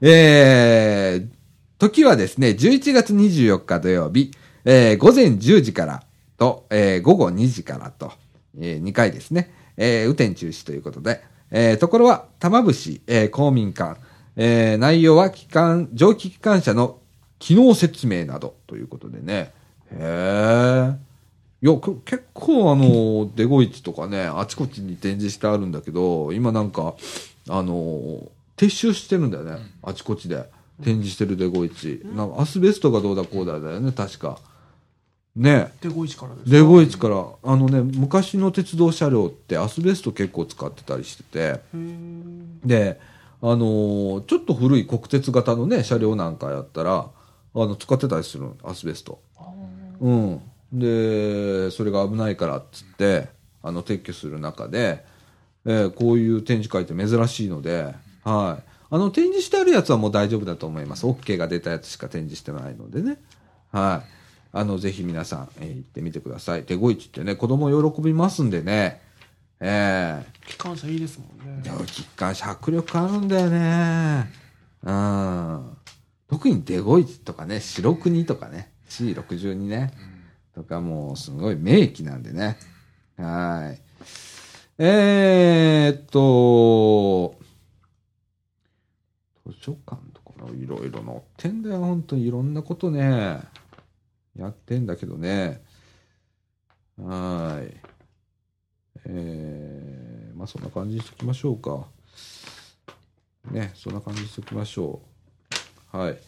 [0.00, 1.26] えー、
[1.78, 4.32] 時はですね、11月24日土曜日、
[4.64, 6.02] えー、午前10時から
[6.36, 8.12] と、えー、午後2時からと、
[8.58, 14.00] えー、2回ですね、えー、雨天中止ということで、えー、ところは、玉伏、えー、公民館、
[14.36, 16.98] えー、内容は機関、蒸気機関車の
[17.38, 19.52] 機能説明などということでね、
[19.92, 20.96] へえ。
[21.60, 26.94] いや、け結構あの、デゴイチとかね、あちこちに展示してあるんだけど、今なんか、
[27.48, 30.44] あの、撤収してるんだよね、あちこちで。
[30.82, 32.00] 展示してるデゴイチ。
[32.02, 34.40] なんかアスベストがどうだこうだだよね、確か。
[35.36, 35.70] ね。
[35.80, 36.50] デゴイチからですか？
[36.50, 41.60] デゴイチから、あのね、昔の鉄道車両ってアスベスト結構使ってたりしてて、
[42.64, 42.98] で、
[43.44, 47.10] あのーちょっと古い国鉄型のね、車両なんかやったら、
[47.54, 49.20] あの、使ってたりするのアスベスト。
[49.36, 49.46] あ
[50.00, 50.40] うん。
[50.72, 53.28] で、それが危ないからっつって、
[53.62, 55.04] あの、撤去する中で、
[55.64, 58.70] えーこういう展示会って珍しいので、はい。
[58.90, 61.06] あの、展示してあるやつはもう大丈夫だと思います。
[61.06, 63.18] OK が出たやつしか展示してないのでね。
[63.72, 64.08] はい。
[64.54, 66.62] あの、ぜひ皆さん、えー行ってみてください。
[66.64, 69.00] 手ごいちってね、子供喜びますんでね。
[69.64, 74.28] ええ機関車いいですもんね蒸気機関車迫力あるんだよね。
[74.82, 75.76] うん。
[76.28, 79.92] 特にデゴイチとかね、白国とかね、C62 ね、
[80.54, 82.58] とかもうすごい名機なんでね。
[83.16, 83.80] はい。
[84.78, 87.36] えー、っと、
[89.46, 93.40] 図書館とかもいろいろ載ってんだよ、ほんといろんなことね。
[94.36, 95.62] やってんだけどね。
[96.98, 97.91] はい。
[99.06, 101.86] えー、まあそんな感じにしときましょうか。
[103.50, 105.00] ね、そんな感じにしときましょ
[105.94, 105.96] う。
[105.96, 106.18] はい。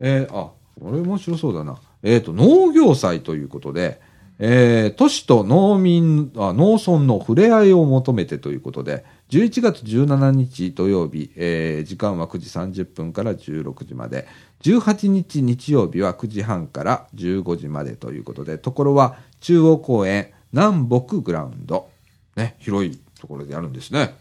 [0.00, 1.78] えー、あ、これ面白そうだな。
[2.02, 4.00] えっ、と、農業祭ということで、
[4.38, 14.26] えー、都市と農民、あ農村の触れ合いを求めてということで、11月17日土曜日、えー時間は9時30分から16時まで、
[14.62, 21.88] 18日日曜日は9時半から15時までということで、ところは中央公園南北グラウンド、
[22.36, 24.14] ね、広いところでやるんですね。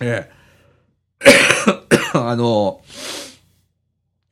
[0.00, 0.44] ええ
[2.14, 2.80] あの、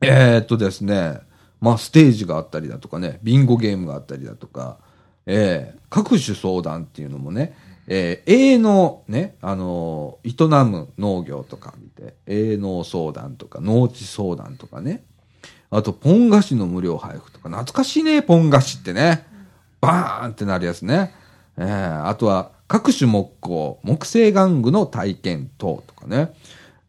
[0.01, 1.21] えーっとですね、
[1.61, 4.79] まあ、ステージがあったりだとかね、ビンゴゲームがあったりだとか、
[5.27, 7.55] えー各種相談っていうのもね、
[7.87, 10.33] えー、営農ね、あの営
[10.65, 15.05] む農業とか見て、営農相談とか、農地相談とかね、
[15.69, 19.27] あと、ポン菓子の無料配布とか、懐かしいね、ポン菓子ってね。
[19.83, 21.15] バーンってなるやつね。
[21.57, 26.33] えーあとは、各種木工、木製玩具の体験等とかね。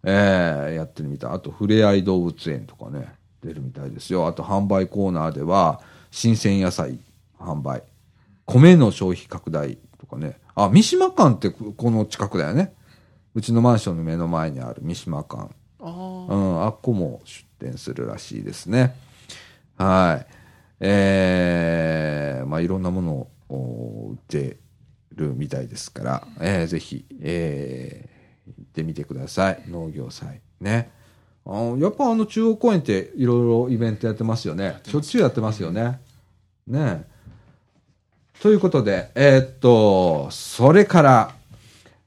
[0.04, 1.32] えーやってるみたい。
[1.32, 4.28] あと、ふれあい動物園とかね、出るみたいですよ。
[4.28, 6.99] あと、販売コーナーでは、新鮮野菜
[7.39, 7.84] 販売。
[8.45, 10.38] 米の消費拡大とかね。
[10.56, 12.73] あ、三島館ってここの近くだよね。
[13.36, 15.49] うちのマンションの目の前にある三島館。
[15.80, 18.95] ああうん、あっこも出店するらしいですね。
[19.78, 20.34] はい。
[20.80, 24.57] えー、まあいろんなものをお売って
[25.15, 29.63] るみたいですから、えー、ぜひ、えー、行ってみてください。
[29.67, 30.41] 農業祭。
[30.59, 30.91] ね。
[31.45, 34.79] あのやっぱあの中央公園っていろいろイベントやってますよね。
[34.85, 35.99] しょっちゅうやってますよね。
[36.67, 37.05] ね
[38.41, 41.35] ということで、えーっと、それから、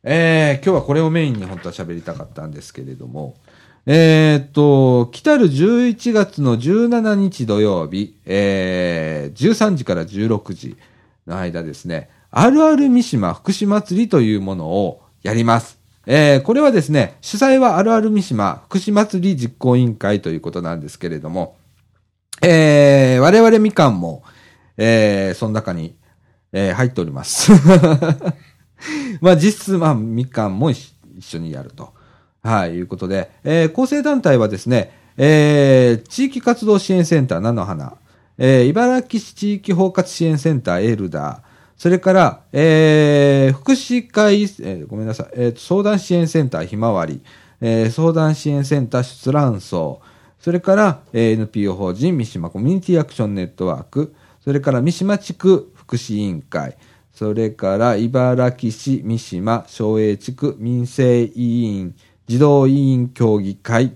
[0.03, 3.37] えー今日はこれをメインに本当は喋りたかったんですけれども、
[3.85, 10.77] えーっと、来たる11月の17日土曜日、えー13時から16時
[11.27, 15.79] の間ですね、あるある三島福祉祭りというものをやります。
[16.07, 21.57] えーこれはですね、主催はあるある三島福祉祭り実行委員会ということなんですけれども、
[22.43, 24.23] えー我々みかんも、
[24.77, 25.97] えーその中に、
[26.53, 27.51] えー入っております。
[29.21, 31.93] まあ実質、まあみかんも一緒にやると。
[32.43, 37.95] はい、いうことで、えー構成団体はですね、えー地域活動支援センター菜の花、
[38.39, 41.41] えー茨城市地域包括支援センターエルダー、
[41.77, 47.23] それから、えー福祉会、えーごめんなさい、えー相談支援センターひまわり、
[47.61, 50.01] えー相談支援センター出覧層、
[50.39, 56.77] それから、えー NPO 法人三島コミュニティアクションネットワーク、それから三島地区福祉委員会、
[57.13, 61.95] それから茨城市三島省営地区民生委員
[62.27, 63.93] 児童委員協議会。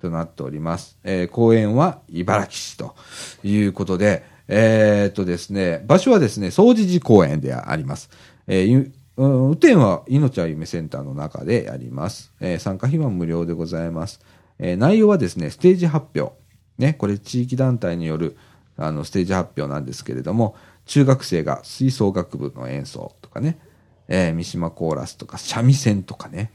[0.00, 0.98] となっております。
[1.04, 2.94] えー公園は茨城市と
[3.42, 8.10] いうことで、えーっとですね、場所はですね、総持寺公園であります。
[8.46, 12.32] えー雨天は命は夢センターの中でやります。
[12.40, 14.20] えー参加費は無料でございます。
[14.58, 16.32] えー内容はですね、ステージ発表。
[16.78, 18.36] ね、これ地域団体による
[18.76, 20.54] あのステージ発表なんですけれども、
[20.86, 23.58] 中学生が吹奏楽部の演奏とかね、
[24.06, 26.52] えー三島コーラスとか三味線とかね、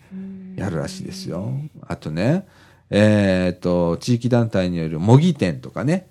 [0.56, 1.52] やるらしいですよ。
[1.86, 2.48] あとね、
[2.96, 6.08] えーっと、地域団体による模擬店とかね、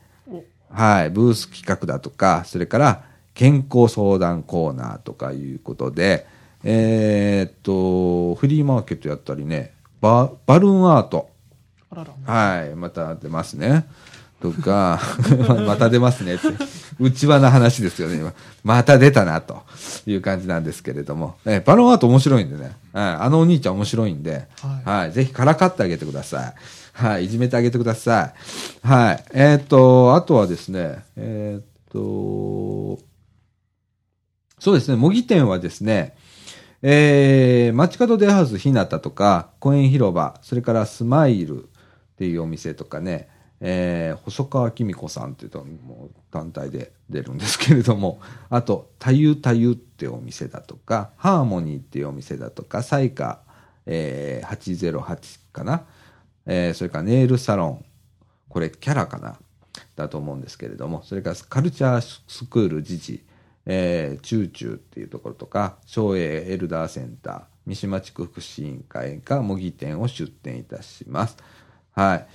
[0.68, 6.26] はい、ブース企画だとか、それから健康相談コーナーとかいうことで、
[6.64, 11.30] えーっと、フリーマーケットやったりね、ババルーンアート、
[11.88, 12.34] あらら。
[12.34, 13.86] はい、また出ますね。
[14.42, 15.00] とか、
[15.66, 16.48] また出ますねって。
[16.98, 18.34] 内輪な話ですよね、今。
[18.64, 19.62] また出たな、と
[20.04, 21.36] いう感じなんですけれども。
[21.46, 22.72] えバルーンアート面白いんでね。
[22.92, 26.54] はい、あのお兄ちゃん面白いんで、はいはい、ぜひからかってあげてください。
[26.92, 28.32] はい、いじめてあげてくださ
[28.84, 28.86] い。
[28.86, 33.02] はい、えーっと、あとはですね、えーっと、
[34.58, 36.14] そうですね、模擬店はですね、
[36.82, 41.66] えー、街角デイハウスひなたとか、公園広場、それからスマイルっ
[42.16, 43.28] ていうお店とかね、
[43.64, 48.20] えー、細川きみ子さんっていうともう団体で出るんですけれども、
[48.50, 53.40] あと、たゆたゆっていうお店だとか、ハーモニーっていうお店だとか、サイカ、
[53.86, 55.86] えー、808かな、
[56.44, 57.84] えー、それからネイルサロン、
[58.48, 59.38] これキャラかな？
[59.96, 63.24] だと思うんですけれども、それからカルチャースクール自治、
[63.64, 71.36] えー、チューチューっていうところとか、松栄エルダーセンター、三島地区福祉委員会が模擬店を出店いたします。
[71.92, 72.26] はい。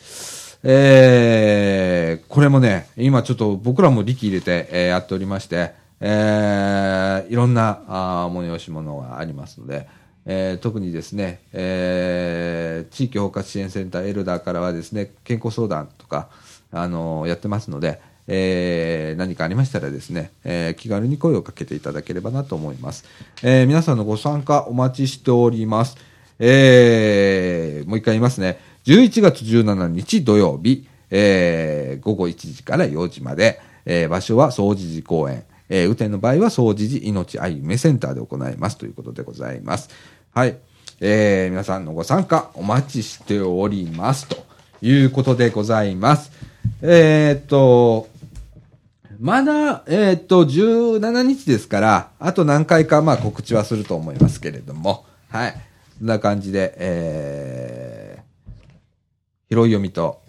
[0.69, 9.87] えー、これもね、今ちょっと僕らも力入れて、えーやっておりまして、えーいろんなあ催し物がありますので、
[10.25, 16.27] えー特にですね、えー地域包括支援センターエルダーからはですね、健康相談とか、
[16.73, 23.05] あのーやってますので、えー何かありましたらですね、えー気軽に声をかけていただければなと思います。
[23.41, 25.95] えー皆さんのご参加お待ちしております。
[26.39, 28.75] えーもう一回言いますね。
[28.87, 35.43] 11月17日土曜日、えー午後1時から4時まで、えー場所は総持寺公園。
[35.67, 39.89] えー、雨天の場合は総持寺命愛夢センターで行いますということでございます。
[40.33, 40.57] はい。
[41.01, 44.37] えー皆さんのご参加お待ちしておりますと
[44.81, 46.31] いうことでございます。
[46.81, 48.07] えーっと、
[49.19, 55.55] まだ、えーっと、17日ですから、あと何回か、まあ、告知はすると思いますけれども、はい。
[55.99, 57.76] そんな感じで、えー、
[59.49, 60.21] 拾い読みと、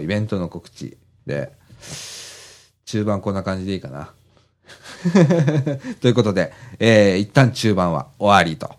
[0.00, 1.52] イベントの告知で、
[2.84, 4.12] 中盤こんな感じでいいかな。
[6.00, 8.74] ということで、えー、一旦中盤は終わりと。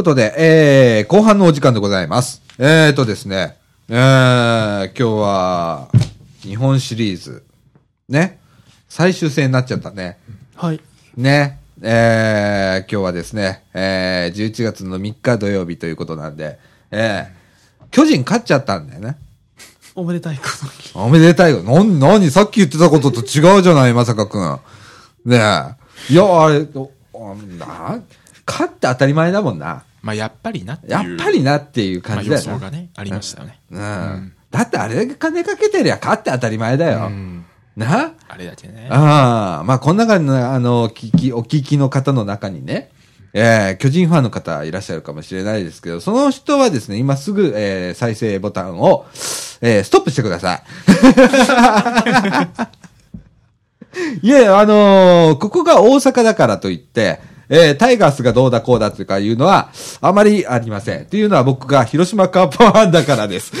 [0.00, 2.40] ことで、えー、後半のお時間でございます。
[2.56, 3.58] えーとですね、
[3.90, 5.88] えー、今日は、
[6.40, 7.44] 日本シリーズ、
[8.08, 8.38] ね、
[8.88, 10.18] 最終戦になっちゃったね。
[10.56, 10.80] はい。
[11.18, 16.58] ね、えー、今日はですね、えー、11月の3日土曜日ということなんで、
[16.90, 19.18] えー、巨人勝っちゃったんだよね。
[19.94, 21.04] おめでたいことに。
[21.04, 21.62] おめでたいよ。
[21.62, 24.60] な、なに、さっき言ってたことと違うじゃない、まさかくん。
[25.26, 26.12] ねえ。
[26.14, 26.66] いや、あれ、
[27.12, 28.00] おな、
[28.46, 29.84] 勝って当たり前だもんな。
[30.02, 30.92] まあ、やっぱりなっていう。
[30.92, 32.52] やっぱりなっていう感じだよな。
[32.54, 33.60] 想がね、ありましたよね。
[33.70, 34.32] うん。
[34.50, 37.06] だってあれだけ金かけてりゃ勝って当たり前だよ。
[37.06, 37.44] うん。
[37.76, 38.14] な？
[38.28, 38.88] あれだけね。
[38.90, 42.90] ああ、まあ、この中の、あの、聞き、お聞きの方の中にね、
[43.32, 49.06] えー、巨人ファンの方いらっしゃるかもしれないですけど、その人はですね、今すぐ、えー、再生ボタンを、
[49.60, 50.62] えー、ストップしてください。
[54.26, 57.20] いや、あのーここが大阪だからといって、
[57.50, 59.70] えー、タイガースがどうだこうだとかいうのは、
[60.00, 61.02] あまりありません。
[61.02, 63.52] っていうのは僕が広島カープファンだからです。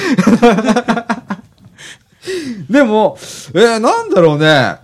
[2.70, 3.18] でも、
[3.52, 4.46] えー、なんだろうね。
[4.46, 4.78] あ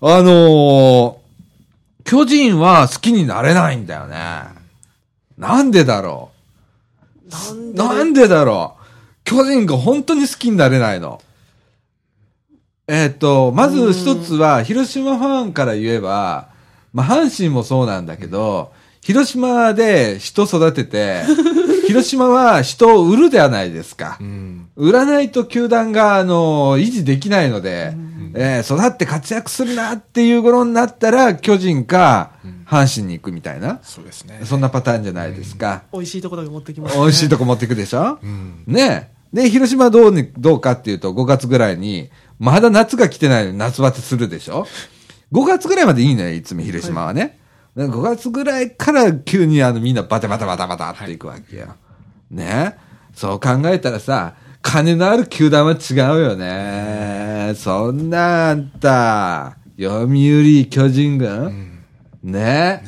[0.00, 1.26] のー
[2.06, 4.16] 巨人は好きになれないんだよね。
[5.36, 6.30] なんでだろ
[7.28, 7.74] う。
[7.74, 8.84] でなんでだろう。
[9.24, 11.20] 巨人が本当に好きになれないの。
[12.86, 16.46] えっ、と、まず一つは、広島ファンから言えば、
[16.96, 18.72] まあ、阪神もそうなんだけど、
[19.02, 21.22] 広島で人育てて、
[21.86, 24.16] 広島は人を売るではないですか。
[24.20, 24.66] うん。
[24.76, 27.92] 売らないと球団が、あの、維持できないので、
[28.34, 32.30] えー育って活躍するなっていう頃になったら、巨人か、
[32.66, 34.40] 阪神に行くみたいな、そうですね。
[34.44, 35.82] そんなパターンじゃないですか。
[35.92, 38.18] 美味しいとこだけ持ってきます、美味しいとこ持っていくでしょ？
[38.22, 38.64] うん。
[38.66, 44.66] ねで、広島はどうに、どうかっていうと、5月ぐらいに、まだ夏が来てないのに夏バテするでしょ？
[45.32, 47.38] ?5 月ぐらいまでいいのよ、いつも広島はね。
[47.76, 51.74] で5月ぐらいから急にあのみんなバタバタバタバタっていくわけよ。
[52.30, 52.76] ね
[53.14, 57.54] そう考えたらさ、金のある球団は違うよね。
[57.56, 61.82] そんなあんた、読売巨人軍、
[62.22, 62.82] ね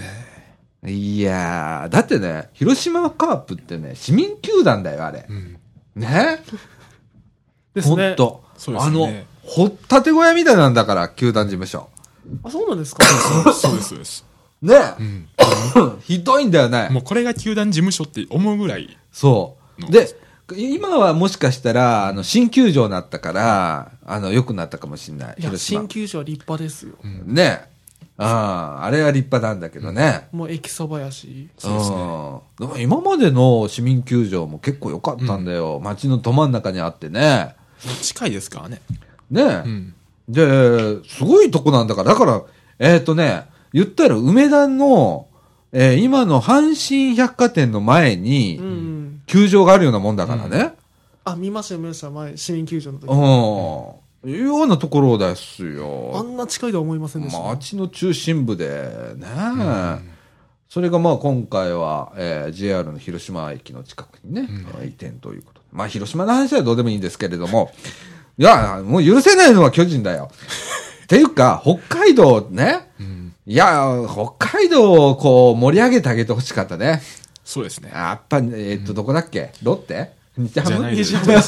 [0.87, 5.27] いやー、だってね、広島カープってね、市民球団だよ、あれ。
[5.29, 5.59] うん。
[5.95, 6.41] ね
[7.75, 8.45] ですねほんと。
[8.57, 11.89] そうですあのね、掘ったて小屋みたいなんだから、球団事務所。
[12.43, 13.05] あそうなんですか？
[13.53, 14.25] そうです、そうです。
[14.63, 15.29] ねうん。
[16.03, 16.89] ひどいんだよね。
[16.91, 18.97] もうこれが球団事務所って思うぐらい。
[19.13, 19.83] そう。
[19.83, 20.09] ので、
[20.57, 25.29] 今はもしかしたら、あの、新球場になったから、あの、良くなったかもしれない。
[25.39, 25.89] いや広島新。
[25.89, 27.69] 球場は立派ですよ、ね
[28.21, 30.27] ああ、あれは立派なんだけどね。
[30.33, 31.85] もう駅そばやしそうで
[32.73, 35.79] すね今までの市民球場も結構良かったんだよ。
[35.81, 37.55] 街のど真ん中にあってね。
[38.03, 38.81] 近いですからね。
[39.31, 39.95] ね、うん。
[40.29, 42.43] で、すごいとこなんだから、だから、
[42.79, 45.27] えっ、とね、言ったら梅田の、
[45.73, 50.75] えー今の阪神百貨店の前うんうに、ん球場があるようなもんだからね。
[51.25, 54.31] あ見ました見ました前市民球場の時、うん。
[54.31, 56.23] いうようなところですあよ。
[56.23, 59.27] んな近いとは思いませんでした、街の中心部でね。
[60.71, 65.67] それがまあ今回は、えー JR の広島駅の近くにね、えー移転ということで。
[65.73, 67.71] まあ広島の話はどうでもいいんですけれども、
[68.39, 70.31] いや、もう許せないのは巨人だよ。
[71.05, 73.33] っていうか、北海道ね、うん。
[73.47, 77.03] いや、北海道をこう盛り上げてあげてほしかったね。
[77.45, 77.91] そうですね。
[77.93, 79.53] やっぱ、えっと、どこだっけ？
[79.63, 80.13] ロッテ？
[80.37, 80.91] 日ハム？
[80.91, 81.43] 日ハムで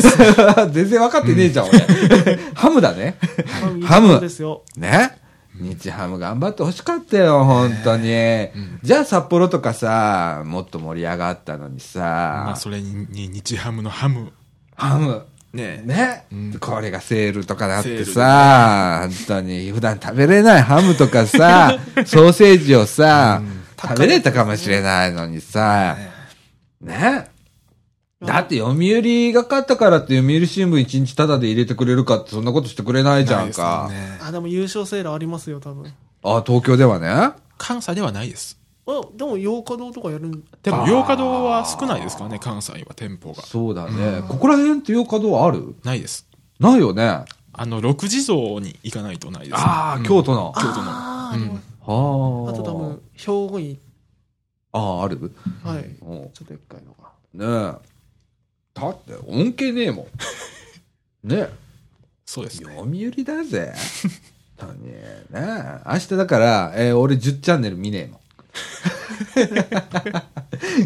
[0.00, 0.72] す。
[0.72, 2.38] 全然分かってねえじゃん、俺。
[2.54, 3.18] ハムだね。
[3.84, 5.18] ハムですよね。
[5.60, 8.48] 日ハム頑張ってほしかったよ、本当に。
[8.82, 12.00] じゃあ札幌とかさ、もっと盛り上がったのにさ、
[12.46, 14.32] まあ、それに、に日ハムのハム。
[14.76, 15.26] ハム。
[15.54, 16.58] ねね、うん。
[16.58, 19.70] これがセールとかなってセさ、本当に。
[19.70, 23.40] 普段食べれないハムとかさ、 ソーセージをさ、
[23.80, 25.96] 食べれたかもしれないのにさ、
[26.80, 27.30] ね。
[28.20, 33.88] だって読売が勝ったからって読売新聞一日タダで入れてくれるかってそんなことしてくれないじゃんか。
[33.90, 34.18] ね。
[34.20, 35.92] あでも優勝セールありますよ多分。
[36.24, 37.32] あ、東京ではね。
[37.58, 38.58] 関西ではないです。
[38.86, 40.44] あでも洋華堂とかやるん？
[40.62, 43.42] でも、洋華堂は少ないですからね、関西は店舗が。
[43.42, 44.22] そうだね。
[44.28, 45.74] ここら辺って洋華堂ある？
[45.84, 46.26] ないです。
[46.60, 47.24] ないよね。
[47.52, 49.56] あの、六地蔵に行かないとないです。
[49.56, 50.52] ああ、京都の。
[50.56, 50.74] 京都の。
[50.86, 52.50] あーありますはあ。
[52.50, 53.78] あと多分兵庫に
[54.72, 55.32] ああ、ある？
[55.62, 57.78] はいうんちょっとでっかいのがね
[58.76, 58.80] え。
[58.80, 60.06] だって、恩恵ねえもん。
[61.28, 61.50] ねえ。
[62.26, 62.74] そうですね。
[62.74, 63.72] 読売だぜ。
[64.82, 64.92] ね
[65.32, 65.80] え。
[65.86, 68.20] 明日だから、えー俺10チャンネル見ねえもん。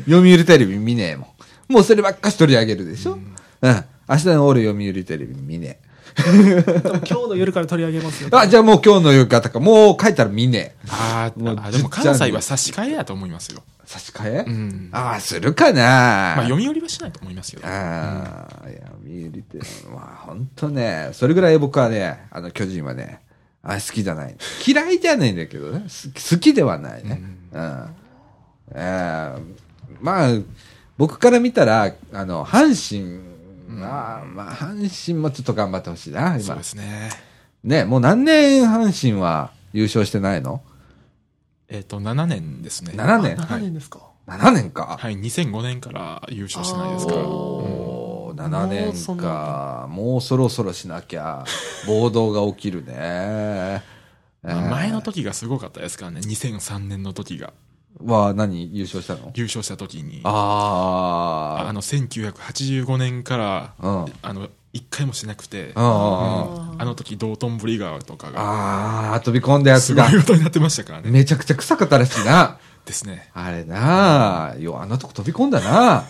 [0.07, 1.35] 読売テレビ見ねえも
[1.69, 1.73] ん。
[1.73, 3.13] もうそればっかし取り上げるでしょ？
[3.13, 3.35] うん。
[4.09, 5.81] 明日の俺読売テレビ見ね
[6.17, 8.37] でも今日の夜から取り上げますよえ。
[8.39, 10.89] あ、じゃあもう今日の夕方か、もう書いたら見ねえ。
[10.91, 13.63] あもうーあ、でも関西は差し替えやと思いますよ。
[13.85, 14.89] 差し替え、うん。
[14.93, 17.61] ああ、するかなまあ、読売はしないと思いますよ。
[17.63, 19.59] ああ、いや、見売って、
[19.95, 23.21] まあ、本当ね、それぐらい僕はね、あの、巨人はね、
[23.63, 24.35] あ好きじゃない。
[24.67, 27.11] 嫌いじゃないんだけどね、す好きではないね。
[27.11, 27.38] うん。
[27.53, 29.43] えー
[30.01, 30.31] まあ、
[30.97, 36.63] 僕から見たら、あの、阪神は、まあ、阪神もちょっと頑張ってほしいな、今そうで。
[36.63, 37.11] すね。
[37.65, 40.63] ね、もう何年阪神は優勝してないの？
[41.69, 42.93] えっ、と、7年ですね。
[42.95, 43.41] ?7 年？
[43.41, 44.97] あ7年ですか、?7 年か。
[44.99, 47.19] はい、2005年から優勝してないですから。
[47.21, 49.87] おー7もう年か。
[49.91, 51.45] もうそろそろしなきゃ、
[51.87, 53.83] 暴動が起きるね。
[54.43, 56.21] まあ前の時がすごかったですからね。
[56.21, 57.53] 2003年の時が。
[58.05, 59.33] は何優勝したの？
[59.35, 60.21] 優勝した時に。
[60.25, 63.89] ああの、1985年から、あ。
[63.89, 64.13] うん。
[64.23, 66.83] あの、一回もしなくて、ああ。
[66.83, 68.41] あの時道頓堀川とかが、
[69.11, 70.21] ああ、飛び込んだやつがすごい。
[70.21, 71.11] ことになってましたからね。
[71.11, 72.59] めちゃくちゃ臭かったらしいな。
[72.85, 73.31] ですね。
[73.35, 74.57] あれなあ。
[74.57, 76.05] よ、あんなとこ飛び込んだな。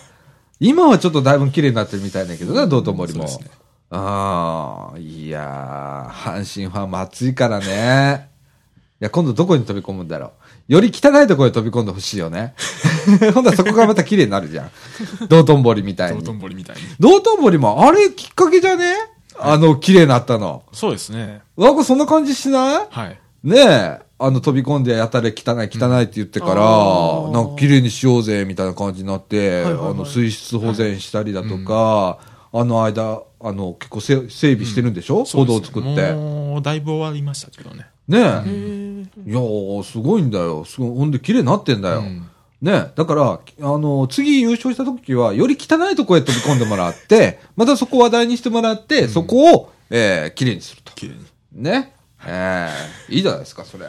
[0.61, 3.29] 今はちょっとだいぶ綺麗になってるみたいだけどな、道頓堀も。
[3.29, 3.57] そうですね
[3.91, 8.29] ああ、いやー、阪神ファンも熱いからね。
[9.01, 10.33] いや、今度どこに飛び込むんだろ
[10.69, 10.73] う。
[10.75, 12.55] より汚いところに飛び込んでほしいよね。
[13.33, 14.71] ほんならそこがまた綺麗になるじゃん。
[15.29, 16.25] 道頓堀みたい道に。
[16.25, 16.83] 頓堀みたいに。
[17.01, 18.95] 道頓堀もあれきっかけじゃね？
[19.39, 20.65] あの、綺麗になったの。
[20.73, 21.41] そうですね。
[21.57, 22.87] なんかそんな感じしない？
[22.91, 23.19] はい。
[23.45, 23.99] ねえ。
[24.21, 32.19] あの、飛び込んでやたら汚い汚いって言ってから、あーなんか綺麗にしようぜ、みたいな感じになって、はいはいはいあの、水質保全したりだとか、
[32.53, 36.13] あの間、あの、結構せ整備してるんでしょ、歩道を作って。
[36.13, 37.87] もう、だいぶ終わりましたけどね。
[38.09, 38.21] ねえ。
[38.21, 40.65] いやー、すごいんだよ。
[40.65, 42.01] すごい、ほんで綺麗になってんだよ。
[42.01, 42.29] うん
[42.61, 50.93] ねだから、あの、次優勝した時は、より汚いとこへ飛び込んでもらって、 またそこを話題にしてもらって、そこを、えー、綺麗にすると。
[50.95, 51.25] 綺麗に。
[51.53, 51.95] ね。
[52.27, 52.69] え
[53.09, 53.87] えいいじゃないですか、それ。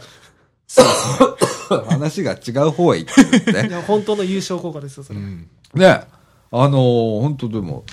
[0.67, 1.85] そう。
[1.89, 3.69] 話が違う方へ行ってるね。
[3.69, 5.19] いや、本当の優勝効果ですよ、それ。
[5.19, 5.47] うん。
[5.73, 6.01] ね。
[6.51, 7.85] あのー本当でも、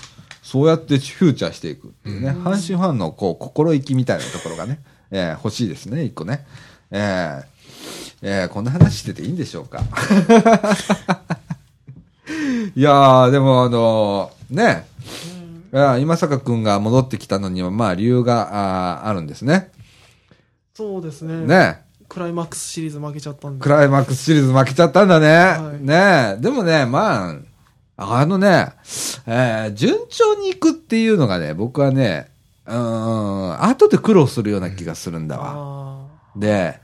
[0.47, 2.29] そうやってフューチャーしていくっていうね。
[2.29, 4.79] 阪神ファンの、こう、心意気みたいなところがね、
[5.11, 6.47] えー欲しいですね、一個ね。
[6.89, 7.43] えー
[8.21, 9.81] えーこんな話してていいんでしょうか。
[12.77, 14.87] いやー、でもあのーね。
[15.73, 19.69] いや今坂くんが戻ってきたのには、まあ理由があーあるんですね。
[20.73, 21.45] そうですね。
[21.45, 21.81] ね。
[22.07, 23.61] クライマックスシリーズ負けちゃったんで。
[23.61, 25.27] クライマックスシリーズ負けちゃったんだね。
[25.27, 27.35] はいねでもね、まあ、
[27.99, 28.73] あのね、
[29.25, 32.29] えー順調に行くっていうのがね、僕はね、
[32.67, 35.53] うーん、後で苦労するような気がするんだわ。
[35.55, 36.79] あで、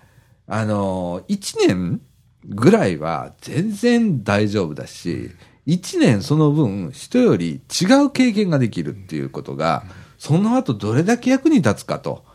[0.48, 2.02] あのー、1年
[2.46, 5.30] ぐらいは全然大丈夫だし、
[5.68, 9.84] 1年その分人より違う経験ができるっていうことが、
[10.18, 12.26] その後どれだけ役に立つかと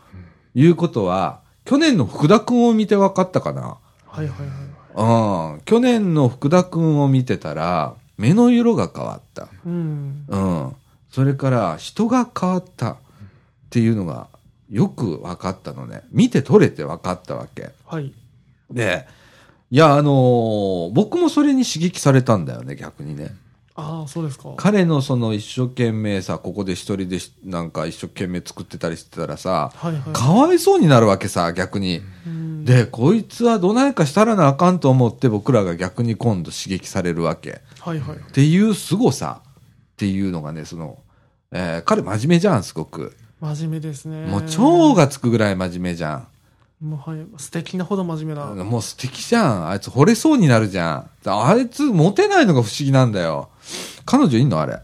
[0.55, 3.77] いうことは、去年の福田くんを見て分かったかな。
[4.07, 4.17] あ。
[4.17, 4.47] はいはい
[4.95, 5.55] はい。
[5.55, 5.61] うん。
[5.65, 9.47] 去年の福田くんを見てたら、目の色が変わった。
[9.65, 10.25] うん。
[10.27, 10.75] うん。
[11.09, 12.97] それから、人が変わったっ
[13.69, 14.27] ていうのが、
[14.69, 16.01] よく分かったのね。
[16.11, 17.69] 見て取れて分かったわけ。
[17.87, 18.11] はい。
[18.69, 19.07] で、
[19.71, 23.33] いや、あのー僕もそれに刺激されたんだよね、逆にね。
[23.79, 24.53] ああ、そうですか。
[24.57, 30.01] 彼のその一生懸命さ、ここで一人でしなんか一生懸命作ってたりしてたらさ、はいはい。
[30.13, 32.01] かわいそうになるわけさ、逆に。
[32.25, 37.61] うん、で、こいつはどないかしたらなあかんと思って僕らが逆に今度刺激されるわけ。
[37.79, 38.17] はいはい。
[38.17, 39.51] っていう凄さっ
[39.97, 40.99] ていうのがね、その、
[41.51, 43.15] えー彼真面目じゃん、すごく。
[43.41, 44.25] 真面目ですね。
[44.25, 46.27] もう超がつくぐらい真面目じゃん。
[46.81, 47.19] もうはい。
[47.37, 48.45] 素敵なほど真面目な。
[48.63, 49.69] もう素敵じゃん。
[49.69, 51.09] あいつ惚れそうになるじゃん。
[51.25, 53.49] あいつモテないのが不思議なんだよ。
[54.05, 54.73] 彼女いんのあれ？
[54.73, 54.81] あ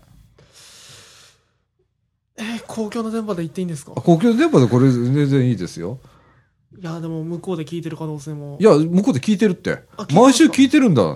[2.38, 3.92] えー公共の電波で言っていいんですか？
[3.94, 6.00] 公共電波でこれ全然いいですよ。
[6.78, 8.58] いや、でも向こうで聞いてる可能性も。
[8.60, 9.84] いや、向こうで聞いてるって
[10.14, 11.16] 毎週聞いてるんだ。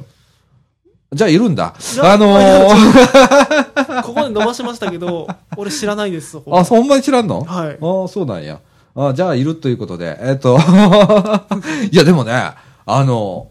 [1.11, 6.57] じゃあいるんだあのー、ここで伸ばしましたけど、 俺知らないです、そこ。
[6.57, 7.43] あ、そんなに知らんの？
[7.43, 8.59] はいああ、そうなんや。
[8.95, 10.17] あじゃあ、いるということで。
[10.21, 10.57] えっ、と、
[11.91, 12.51] いや、でもね、
[12.85, 13.49] あの、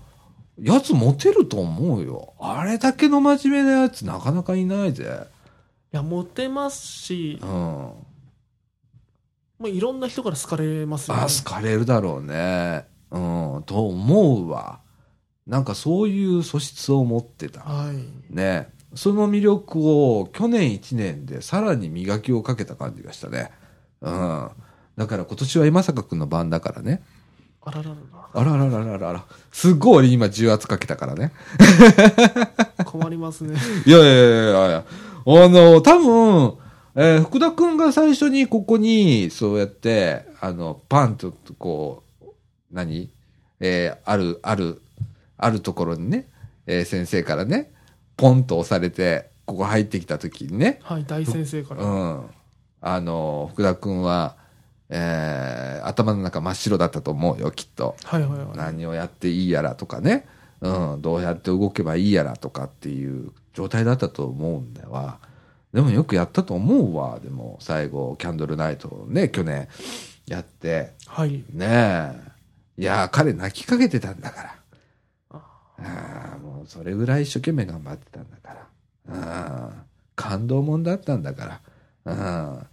[0.61, 2.35] やつモテると思うよ。
[2.41, 5.27] あれだけの真面目なやつなかなかいないぜ。
[5.93, 7.49] いや、モテますしう、ん。
[7.49, 8.05] も
[9.63, 11.23] ういろんな人から好かれますよね。
[11.23, 12.87] あ、好かれるだろうね。
[13.11, 14.81] うん、と思うわ。
[15.47, 17.61] なんかそういう素質を持ってた。
[17.61, 18.35] はい。
[18.35, 18.69] ね。
[18.95, 23.51] その魅力を去年1年でさらに磨きをかけた感じがしたね。
[24.01, 24.51] うん。
[24.97, 27.03] だから今年は今坂くんの番だからね。
[27.63, 27.97] あららら
[28.35, 29.25] あらららららら。
[29.53, 31.33] すっごい俺今重圧かけたからね。
[32.77, 32.85] ら。
[32.85, 33.59] 困りますね。
[33.87, 34.85] いやいやいやいやいや。
[35.27, 36.55] あの、多分、
[36.95, 42.27] えー福田くんが最初にここに、そうやって、あの、パンとこう、
[42.73, 43.11] 何？
[43.61, 44.83] えーある、ある、
[45.37, 46.29] あるところにね、
[46.67, 47.71] えー先生からね、
[48.17, 51.83] ポンと押されて、ここ入ってきた時にね、はい、大先生から。
[51.85, 52.23] うん。
[52.81, 54.37] あの、福田くんは、
[54.91, 57.97] えー頭の中真っ白だったと思うよ、きっと。
[58.05, 58.57] はいはいはい。
[58.57, 60.27] 何をやっていいやらとかね、
[60.61, 65.19] うん、どうやって動けばいいやらとかっていう状態だったと思うんだわ。
[65.73, 67.21] でもよくやったと思うわ。
[67.21, 69.69] でも最後、キャンドルナイトをね、去年
[70.27, 71.45] やって、はい。
[71.53, 71.67] ね
[72.79, 72.83] え。
[72.83, 74.55] いやー、彼泣きかけてたんだから。
[75.31, 75.37] あ
[75.79, 78.57] ああ、もうそれぐらい一生懸命頑張ってたんだか
[79.09, 79.69] ら。
[79.69, 79.73] うん。
[80.17, 81.61] 感動もんだったんだか
[82.05, 82.13] ら。
[82.13, 82.15] う
[82.61, 82.67] ん。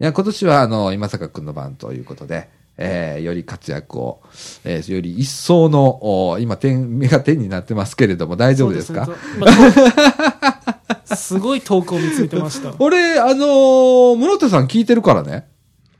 [0.00, 4.20] いや、今年はあの、今坂くんの番ということで、えー、より活躍を、
[4.64, 9.06] えー、より一層の、お今点、目が点になってますけれども、大丈夫ですか？
[9.06, 12.74] ねまあすごい遠くを見つめてました。
[12.80, 15.46] 俺、あのー、室田さん聞いてるからね。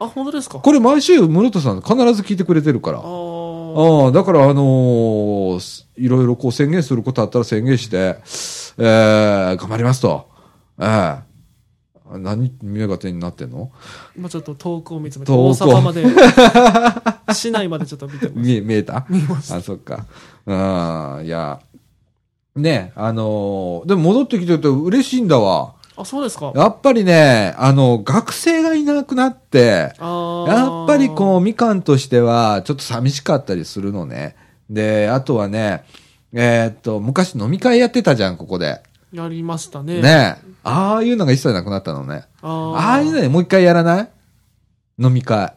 [0.01, 0.59] あ、本当ですか？
[0.59, 2.99] これ毎週室田さん必ず聞いてくれてるから。
[2.99, 3.03] あ
[4.09, 8.17] あだから、あのーすいろいろこう宣言することあったら宣言して、
[8.79, 10.27] えー、頑張りますと。
[10.81, 11.34] ええ
[12.13, 13.71] 何、目が点になってんの？
[14.17, 16.05] 今ちょっと遠くを見つめて、大阪まで、
[17.35, 18.39] 市内までちょっと見てます。
[18.39, 19.07] 見え、見えた？
[19.09, 19.57] 見ました。
[19.57, 20.07] あ、そっか。
[20.47, 20.53] う
[21.23, 21.61] ん、いや。
[22.57, 25.75] ね、あのーでも戻ってきてると嬉しいんだわ。
[25.97, 26.53] あ、そうですか。
[26.55, 31.41] やっぱりね、あの、学生がいなくなって、あやっぱりこう、う。
[31.41, 34.37] みかんとしては、ちょっと寂しかったりするのね。
[34.71, 35.85] で、あとはね、
[36.33, 38.81] えーっと、昔飲み会やってたじゃん、ここで。
[39.15, 40.03] やりましたね。
[40.03, 42.25] ねああいうのが一切なくなったのね。
[42.43, 44.09] あーああいうのでもう一回やらない？
[44.99, 45.55] 飲み会。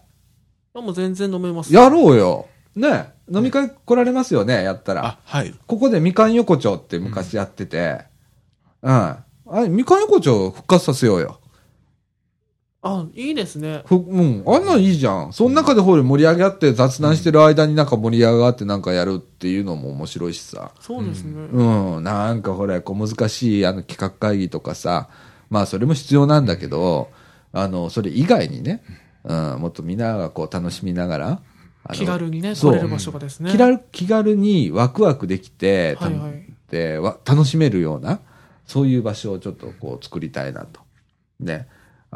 [0.76, 1.74] あもう全然飲めます。
[1.74, 2.45] やろうよ。
[2.76, 5.05] ね飲み会来られますよね、やったら。
[5.05, 5.53] あ、はい。
[5.66, 8.05] ここでみかん横丁って昔やってて、
[8.82, 8.93] うん。
[8.93, 11.39] あれ、みかん横丁復活させようよ。
[12.82, 13.82] あ、いいですね。
[13.86, 15.34] ふうん、あんなんいいじゃん。
[15.34, 20.71] その中でほら盛り上がって雑談してる間になんか盛り上がってなんかやるっていうのも面白いしさ。
[20.80, 21.34] そうですね。
[21.51, 25.09] うん、なんかほら、こう難しいあの企画会議とかさ、
[25.49, 27.09] まあそれも必要なんだけど、
[27.51, 28.84] あの、それ以外にね、
[29.23, 31.41] うん、もっとみんながこう楽しみながら、
[31.93, 33.51] 気軽にね、来れる場所がですね。
[33.51, 38.19] 気軽気軽にワクワクできて、たはいはいでわ楽しめるような、
[38.65, 40.82] そういう場所をちょっとこう作りたいなと。
[41.39, 41.67] ね。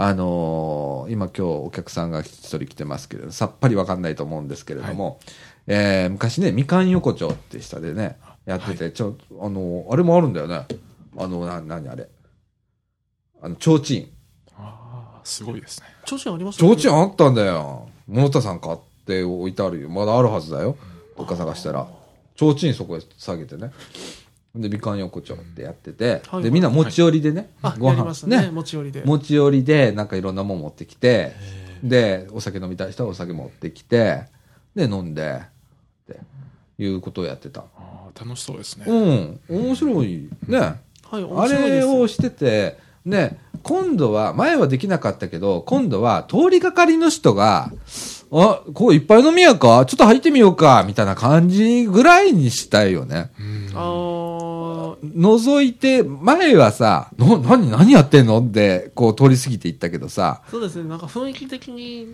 [0.03, 5.19] あのー今今日お客さんが一人来てますけれど、さっぱりわかんないと思うんですけれども、
[5.67, 10.65] えー昔ね、みかん横丁って下でね、やってて、ちょ、あのーあれもあるんだよね。
[11.17, 12.07] あの、な、なにあれ。
[13.43, 14.07] あの、提灯。
[14.57, 15.87] ああ、すごいですね。
[16.05, 17.87] 調子ありました提灯あったんだよ。
[18.07, 19.89] 物田さん買って置いてあるよ。
[19.89, 20.77] まだあるはずだよ。
[21.15, 21.85] どっか探したら。
[22.37, 23.71] 提灯そこへ下げてね。
[24.53, 28.51] で、みかん横丁ってやってて、はいで、みんな持ち寄りでね、あ、ご飯やりましたね。
[28.51, 29.03] 持ち寄りで。
[29.05, 31.31] 持ち寄りで、なんかいろんなもん持ってきて、
[31.81, 34.25] で、お酒飲みたい人はお酒持ってきて、
[34.75, 35.45] で、飲んで、っ
[36.07, 36.19] て
[36.83, 37.61] いうことをやってた。
[37.61, 37.65] あ
[38.13, 38.85] あ、楽しそうですね。
[38.87, 40.29] うん、面白い。
[40.47, 40.59] ね。
[40.59, 47.71] はい、面あ白いですれをしてて、ね、今度は、前はできなかったけど、今度は通りがかりの人が、
[48.33, 49.85] あ、こういっぱい飲みやか？
[49.85, 50.85] ちょっと入ってみようか？
[50.87, 53.29] みたいな感じぐらいにしたいよね。
[53.37, 54.40] うんあー
[55.03, 58.39] 覗いて、前はさ、な、何、何やってんの？
[58.39, 60.87] って、こう通り過ぎていったけどさ、そうですね。
[60.89, 62.07] なんか雰囲気的に、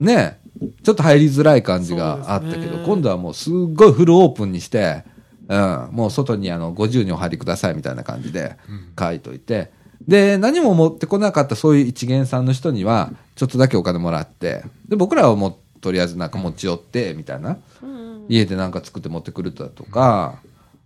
[0.00, 0.38] ね、
[0.82, 5.04] ちょっと入りづらい感じがあったけど、ね今度はもうすっごいフルオープンにして、
[5.48, 8.56] うん、もう外にあの、50にお入りくださいみたいな感じで
[8.98, 9.70] 書いといて、
[10.06, 17.58] で、何も持ってこなかったそういう一元さんの人には、ちょっとだけお金もらって、で、僕らはもう、とりあえずなんか持ち寄って、みたいな。
[17.82, 18.26] うん。
[18.28, 20.40] 家でなんか作って持ってくるだとか、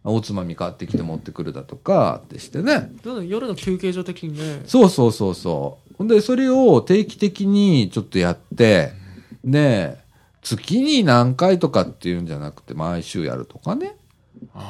[0.04, 2.90] おつまみ買ってきて持ってくるだとかってしてね。
[3.26, 5.94] 夜の休憩所的にね、そうそうそうそう。
[5.96, 8.92] ほんで、それを定期的にちょっとやって、
[9.44, 9.98] で、
[10.42, 13.96] 月に何回とかっていうんじゃなくて、毎週やるとかね。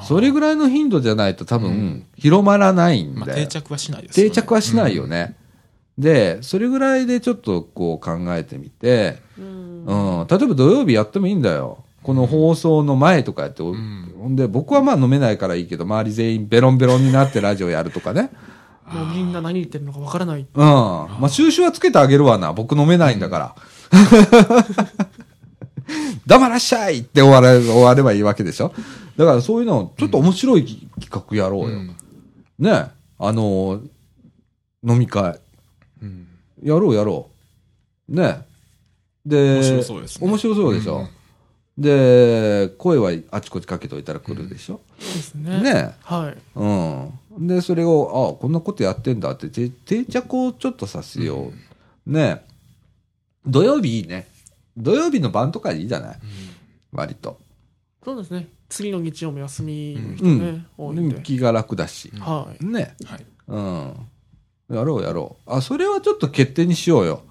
[0.07, 3.35] それぐらいの頻度じゃないと多分、広まらないんまあ、で。
[3.35, 4.30] 定着はしないですよね。
[4.30, 5.37] 定着はしないよね。
[5.97, 9.85] で、それぐらいでちょっとこう考えてみて、うん
[10.20, 11.85] うん、例えば土曜日やってもいいんだよ。
[12.03, 18.31] この放送の前とかやって、ほんで、僕はまあ飲めないからいいけど、周り全員ベロンベロンになってラジオやるとかね。
[18.93, 20.41] もうみんな何言ってるのかわからない。
[20.41, 20.65] うん。
[20.65, 22.53] まあ、収集はつけてあげるわな。
[22.53, 23.55] 僕飲めないんだから。
[26.27, 28.73] 黙らっしゃいって終われ、終わればいいわけでしょ
[29.17, 30.65] だからそういうの、ちょっと面白い
[31.01, 31.67] 企画やろうよ。
[31.69, 31.97] うん
[32.59, 32.87] ね。
[33.19, 33.81] あのー
[34.85, 35.39] 飲み会。
[36.03, 36.27] うん
[36.63, 37.29] やろうやろ
[38.09, 38.15] う。
[38.15, 38.45] ね。
[39.25, 41.09] で、面白そうですね面白そうでしょ。
[41.83, 44.80] で、声はあちこちかけといたら来るでしょ？
[44.99, 45.61] ですね。
[45.62, 45.95] ね。
[46.03, 46.37] はい。
[46.55, 46.66] う
[47.43, 47.47] ん。
[47.47, 51.53] で、それを、あこんなことやってんだって、て定着をちょっとさせよ
[52.07, 52.11] う。
[52.11, 52.45] ね。
[53.47, 54.28] 土曜日いいね。
[54.76, 56.18] 土曜日の晩とかでいいじゃない？
[56.93, 57.39] 割と。
[58.05, 58.49] そうですね。
[58.68, 61.20] 次の日曜も休みの人うんね、多いんで。
[61.22, 62.12] 気が楽だし。
[62.18, 62.64] はい。
[62.64, 62.95] ね。
[63.05, 63.26] はい。
[63.49, 63.95] うん。
[64.70, 65.53] やろうやろう。
[65.53, 67.22] あ、それはちょっと決定にしようよ。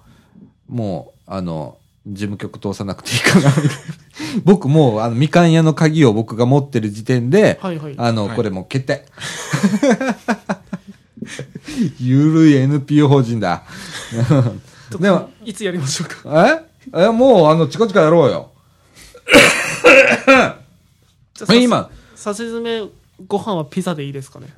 [0.68, 3.52] もう、あの、事務局通さなくていいかな。
[4.44, 7.94] 僕もう、あの、みかん屋の鍵を僕が持ってる時点で、はいはい。
[7.96, 9.04] あの、はいこれもう決定。
[12.00, 13.62] ゆるい NPO 法人だ。
[14.98, 16.64] でも、いつやりましょうか？
[16.94, 17.02] え？
[17.04, 18.50] え、もう、あの、チカチカやろうよ。
[21.60, 22.82] 今、さしずめ
[23.26, 24.48] ご飯はピザでいいですかね？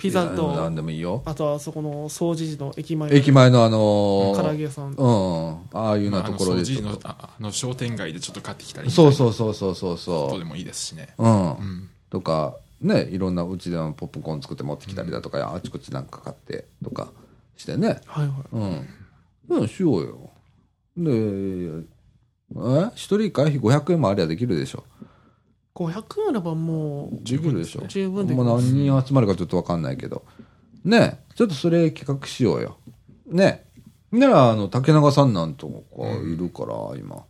[0.00, 1.22] ピザとなん、でもいいよ。
[1.26, 4.92] あとはそこの掃除時の駅前駅前のあのー唐揚げ屋さん。
[4.92, 5.50] うん。
[5.72, 7.08] ああいうようなまあところでちょっと。
[7.08, 10.38] ああの商店街でちょっと買ってきたりそううそうそうそうそうそう。
[10.38, 11.14] でもいいですしね。
[11.18, 11.50] うん。
[11.50, 11.90] うん。
[12.08, 17.08] とか、ね、いろんなうちでもポップコーン作って持ってきたりだとか、あちこちなんか買ってとか
[17.56, 18.00] してね。
[18.06, 18.34] はいはい。
[18.52, 18.88] うん。
[19.60, 20.30] うん、しようよ。
[20.96, 21.10] で、
[22.56, 22.90] え？
[22.94, 24.84] 一人会費500円もありゃできるでしょ。
[25.74, 27.84] 500円あればもう、できるでしょ。
[27.86, 30.24] 十分で何人集まるかちょっとわかんないけど。
[30.84, 32.78] ね、ちょっとそれ企画しようよ。
[33.26, 33.66] ね。
[34.10, 35.74] なら、あの、竹永さんなんとか
[36.22, 37.24] いるから、今。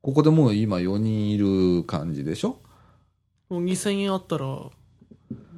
[0.00, 2.60] ここでもう今4人いる感じでしょ
[3.50, 4.46] もう2000円あったら、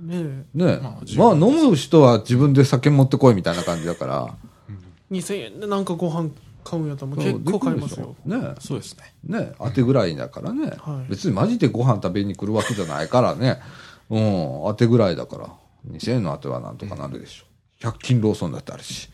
[0.02, 4.34] ねねまあまあ飲む人は自分で酒持ってこいみたいな感じだから。
[5.10, 6.30] 2000円でなんかご飯
[6.64, 8.16] 買うんやったらもうそう結構買いますよ。
[8.24, 9.38] ねそうですね。
[9.40, 13.60] ね当てぐらいだからね、はい別にマジでご飯食べに来るわけじゃないからね。
[14.10, 14.20] うん、
[14.66, 15.50] 当てぐらいだから。
[15.88, 17.88] 2000円の当てはなんとかなるでしょ。
[17.88, 19.08] 100均ローソンだってあるし。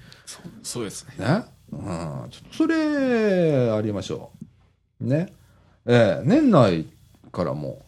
[0.62, 1.24] そうですね。
[1.24, 1.44] ね。
[1.72, 1.80] うん。
[2.30, 4.30] ちょっとそれ、ありましょ
[5.00, 5.06] う。
[5.06, 5.32] ね。
[5.86, 6.86] ええ年内
[7.30, 7.82] からも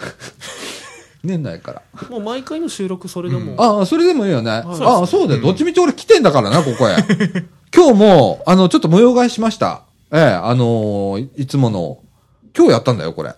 [0.00, 0.04] う。
[1.22, 1.82] 年内から。
[2.10, 3.54] もう毎回の収録それでも。
[3.58, 4.50] ああ、それでもいいよね。
[4.50, 5.42] はいああ、そうだよ。
[5.42, 6.96] どっちみち俺来てんだからな、ここへ。
[7.74, 9.82] 今日も、あの、ちょっと模様替えしました。
[10.12, 11.98] ええあのーいいつもの、
[12.56, 13.34] 今日やったんだよ、これ。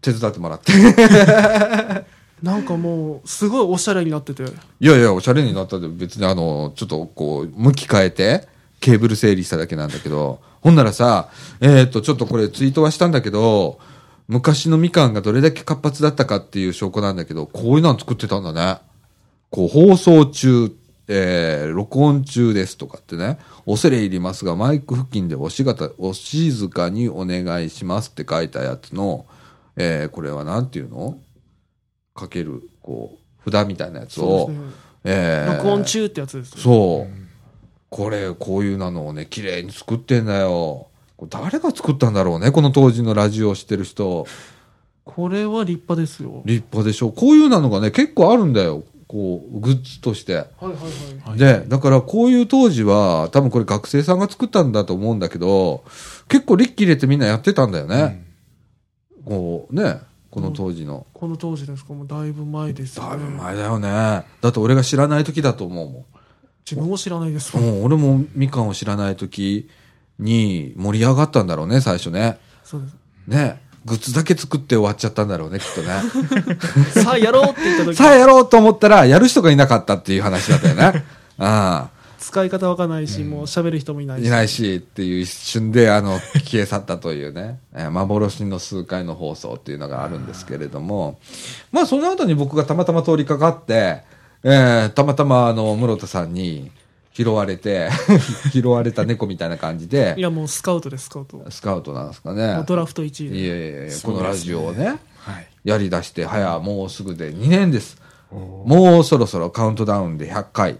[0.00, 0.72] 手伝ってもらって。
[2.42, 4.42] なんかもう、すごいおしゃれになってて。
[4.42, 4.46] い
[4.80, 8.48] やいや、おしゃれになったで、別にあの、ちょっとこう、向き変えて、
[8.80, 11.28] ケーブル整理しただけなんだけど、ほんならさ、
[11.60, 13.78] えっ、と、ちょっとこれツイートはしたんだけど、
[14.26, 18.80] 昔のみかんがどれだけ活発だったかっていう証拠なんだけど、こういうの作ってたんだね。
[19.50, 20.72] こう、放送中、
[21.08, 29.26] えー、録音中ですとかってね、恐れ入りますが、マイク付近でおしがた、お静かにお願いしますって書いたやつの、
[29.76, 31.18] えー、これはなんていうの？
[32.14, 34.56] かける、こう、札みたいなやつを、ね。
[35.04, 36.60] えー録音中ってやつです。
[36.60, 37.12] そう。
[37.88, 40.88] これ、こういうなのをね、綺麗に作ってんだよ。
[41.16, 44.26] これ誰が作ったんだろうね、この当時のラジオをしてる人。
[45.04, 46.42] これは立派ですよ。
[46.44, 47.10] 立派でしょ。
[47.10, 48.84] こういうなのがね、結構あるんだよ。
[49.12, 50.36] こう、グッズとして。
[50.36, 51.28] はいはいはい。
[51.28, 55.84] はいで、だからこういう当時は、多分これ学生さんが作ったんだと思うんだけど、
[56.28, 58.24] 結構力入れてみんなやってたんだよね。
[59.26, 60.00] こう、ね、
[60.30, 61.06] この当時の。
[61.12, 61.92] この当時ですか？
[61.92, 63.30] もうだいぶ前ですよだいぶね。
[63.36, 63.88] 前だよね。
[64.40, 66.04] だって俺が知らない時だと思うもん。
[66.64, 67.60] 自分も知らないですう。
[67.60, 69.68] ん、俺もみかんを知らない時
[70.18, 72.38] に盛り上がったんだろうね、最初ね。
[72.64, 72.94] そうです。
[73.26, 73.60] ね。
[73.84, 75.88] グッズだけ作って終わっちゃったんだろうね、きっとね。
[77.02, 81.04] さあやろうって言った時さあやろうと思ったら、やる人がいなかったっていう話だったよね。
[81.38, 84.18] あ使い方わかんないし、もう喋る人もいなあ。
[84.18, 84.26] いし。
[84.26, 91.18] いないしっていう一瞬で、あの、消え去ったというね、えー幻の数回の放送っていうのがあるんですけれども、
[91.72, 94.02] まあその後に僕がたまたま通りかかって、
[94.44, 96.70] えーたまたまあの、室田さんに
[97.14, 97.90] 拾われて、
[98.52, 101.44] 拾われた猫みたいな感じでい、やもうスカウトです、スカウト。
[101.50, 102.64] スカウトなんですかもねう。
[102.66, 103.38] ドラフト1位で。
[103.38, 105.46] いやいやいや、このラジオをね、はい。
[105.64, 107.98] やり出して、早もうすぐで2年です。
[108.30, 110.78] もうそろそろカウントダウンで100回。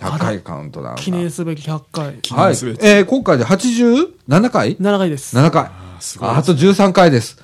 [0.00, 1.02] 100回カウントダウンが。
[1.02, 2.06] 記念すべき100回。
[2.06, 2.76] はい記念すべ。
[2.76, 4.50] きえー今回で 87?
[4.50, 5.36] 回？7回です。
[5.36, 5.62] 7回。
[5.64, 7.38] あーすごいああと13回です。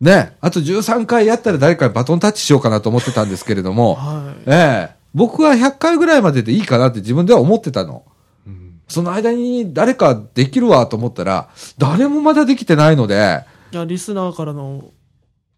[0.00, 0.36] ね。
[0.40, 4.42] あと13回やったら誰かにバトンタッチしようかなと思ってたんですけれども、はい。
[4.46, 8.04] ええ僕は100回ぐらいまででいいかなって自分では思ってたの。
[8.86, 11.48] その間に誰かできるわと思ったら、
[11.78, 13.42] 誰もまだできてないので。
[13.72, 14.90] いや、リスナーからの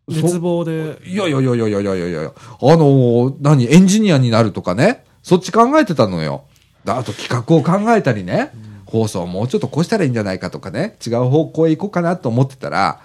[0.08, 0.98] 絶望で。
[1.04, 5.04] いやいやいやいやいやいやいやあのー、何、エンジニアになるとかね。
[5.24, 6.44] そっち考えてたのよ。
[6.86, 8.52] あと企画を考えたりね。
[8.54, 10.96] うん、放送もうちょっとこうしたらいいんじゃないかとかね。
[11.04, 13.00] 違う方向へ行こうかなと思ってたら、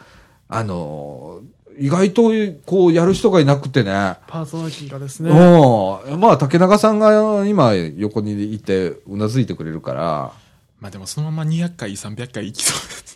[0.47, 2.31] あのー意外と
[2.65, 3.91] こうやる人がいなくてね、
[4.27, 5.29] パーソナリティがですね。
[5.29, 6.19] うん。
[6.19, 10.33] まあ、竹中さんが今横にいてうなずいてくれるから、
[10.79, 13.13] まあでもそのまま200回、300回いきそうです。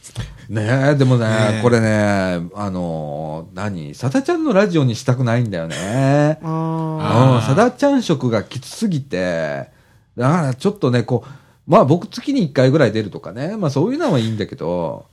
[0.49, 0.91] ね。
[0.93, 1.61] え、でもね、ねえ。
[1.61, 6.39] これね、あのー何、さだちゃんのラジオにしたくないんだよね。
[6.41, 9.69] あうん、あーさだちゃん色がきつすぎて、
[10.15, 11.29] だからちょっとね、こう、
[11.67, 15.05] まあ僕月に1回ぐらい出るとかね、まあそういうのはいいんだけど、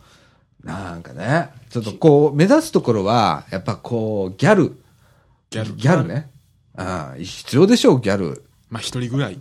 [0.64, 4.76] なんかね、ちょっとこう、目指すところは、やっぱこう、ギャル。
[5.50, 6.30] ギャルギャルね。
[6.74, 8.44] ああ、必要でしょう、ギャル。
[8.70, 9.38] まあ一人ぐらい。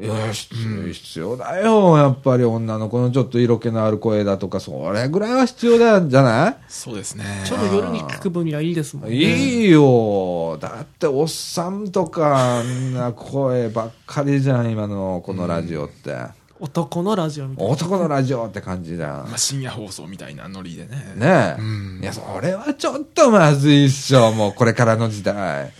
[0.00, 0.54] いや、必
[0.86, 1.98] 要必要だよ。
[1.98, 6.56] やっぱり女の子のちょっと色気のある声だとか、それぐらいは必要だじゃない？
[6.68, 7.24] そうですね。
[7.42, 7.44] あ。
[7.44, 9.16] ちょうど夜に聞く分にはいいですもんね。
[9.16, 10.56] いいよ。
[10.60, 16.38] だって、おっさんとか、あんな声ばっかりじゃん、今のこのラジオって。
[16.60, 17.72] 男のラジオみたいな。
[17.72, 19.28] 男のラジオって感じじゃん。
[19.28, 21.14] まあ深夜放送みたいなノリでね。
[21.16, 21.60] ねえ。
[21.60, 25.72] うんいや、それはちょっとまずいっしょ、もうこれからの時代。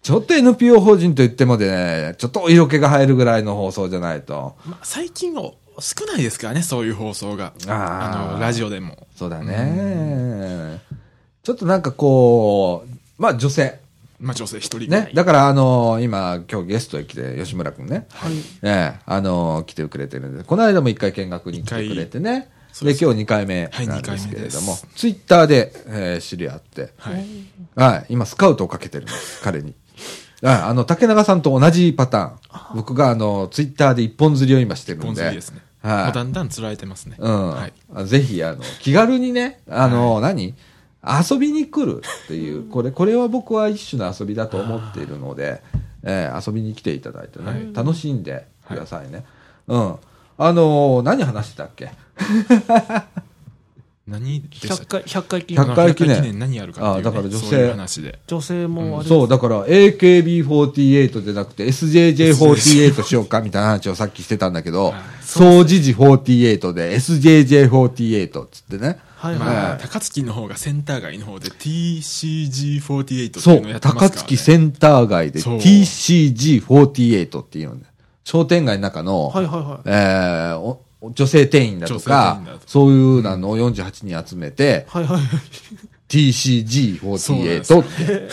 [0.00, 4.56] ちょっと NPO 法人と言ってもでね、ちょっと色気が入るぐらいの放送じゃないと。
[4.64, 7.52] まあ最近は少ないですからね、そういう放送が。
[7.66, 9.06] あの、ラジオでも。
[9.16, 10.80] そうだね。
[11.42, 13.81] ちょっとなんかこう、まあ女性。
[14.22, 14.88] まあ女性一人。
[14.88, 15.10] ね。
[15.12, 18.06] だからあの今、今日ゲストへ来て、吉村くんね。
[18.10, 18.32] はい。
[18.62, 22.48] ええ、あの来てくれてるんで、この間も一回見学に来てくれてね。
[22.80, 27.24] で、今日二回目はいなんですけれども、二回目ツイッターで、えー知り合って、はい。
[27.74, 29.74] はい、今スカウトをかけてるんです、 彼に。
[30.40, 32.76] はい、あの、竹永さんと同じパターン。
[32.76, 35.06] 僕があの、ツイッターで一本釣りを今してるんで。
[35.06, 35.60] ポン釣りですね。
[35.82, 37.16] はいだんだん釣られてますね。
[37.18, 37.50] うん。
[37.50, 37.72] はい。
[37.92, 40.54] あぜひ、あの、気軽にね、あの、何？
[41.04, 45.62] 遊びに来るっていう、これ、これは僕は一種の遊びだと思っているので、
[46.04, 49.24] えー遊びに来ていただいてね、はい楽しんでくださいね。
[49.68, 49.94] うん。
[50.38, 51.90] あのー何話してたっけ？
[54.06, 55.74] 何でした100回、100回記100念。
[55.76, 58.18] 回記念何やるかっていう、ね、あだから女性そういう話で。
[58.26, 68.98] 女性もあれ、そう、だから AKB48 じゃなくて SJJ48 しようかみたいな話をさっきしてたんだけどはい、総持寺48で SJJ48 っつってね。
[69.22, 74.22] はいはいまあ、はい高槻の方がセンター街の方で TCG48 ってそいうのをやう、ってますから、高ね。
[74.22, 77.82] 槻センター街でそう TCG48 っていうのね。
[78.24, 79.80] 商店街の中の、はいはいはい。
[79.86, 80.80] えーお
[81.14, 85.08] 女性店員だとかと、そういうのを48人集めて、はいはい。
[85.08, 85.36] そうなんで
[86.08, 88.28] TCG48 すって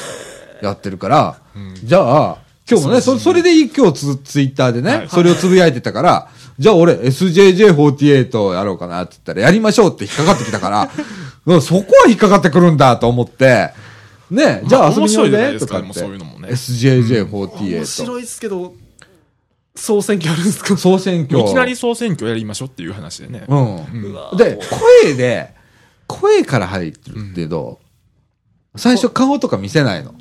[0.66, 2.38] やってるから、うんじゃあ、
[2.70, 6.30] 今日もね、そそれで今日ツツイッターでね、はいそれをつぶやいてたから、
[6.60, 10.90] じゃあ俺 SJJ48 やろうかなって言ったら、やりましょうって引っかかってきたから、
[11.46, 13.70] うんそこは引っかかってくるんだと思って、
[14.30, 15.94] ね、じゃあ遊びにおいでとかって。
[15.94, 17.76] そういうのもね SJJ48。
[17.78, 18.74] 面白いですけど、
[19.76, 20.76] 総選挙あるんですか？
[20.78, 21.40] 総選挙。
[21.40, 23.46] いきなり総選挙やりましょうっていう話でね。
[23.48, 23.76] うん。
[23.78, 23.80] う
[24.34, 24.60] んで、
[25.06, 25.54] 声で、
[26.08, 27.80] 声から入ってるけど、
[28.76, 30.14] 最初顔とか見せないの。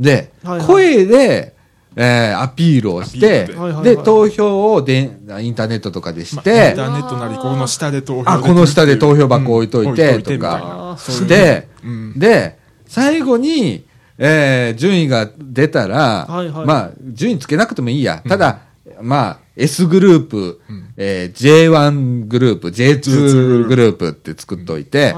[0.00, 0.32] で、
[0.66, 1.54] 声で、
[2.00, 3.54] えーアピールをしてで。
[3.54, 8.30] はいはい投票をでインターネットとかでしまあインて、ターネットなり、この下で投票。
[8.30, 12.18] あ、この下で投票箱置いといて、うん置いとかして、うん。
[12.18, 13.84] で、最後に、
[14.16, 16.66] えー順位が出たら、はいはい。
[16.66, 18.22] まあ、順位つけなくてもいいや。
[18.28, 18.60] ただ、
[19.02, 20.84] まあ、S グループ、うん。
[20.96, 24.08] えー J1 グループ、J2 グループ。
[24.10, 25.14] って作っといて。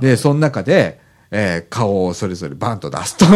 [0.00, 0.99] で、その中で、
[1.32, 3.24] えー顔をそれぞれバンと出すと。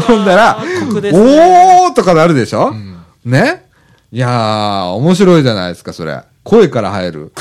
[0.00, 3.64] ほんだら、ねおーとかなるでしょ、んね？
[4.12, 6.20] いやー、面白いじゃないですか、それ。
[6.42, 7.32] 声から入る。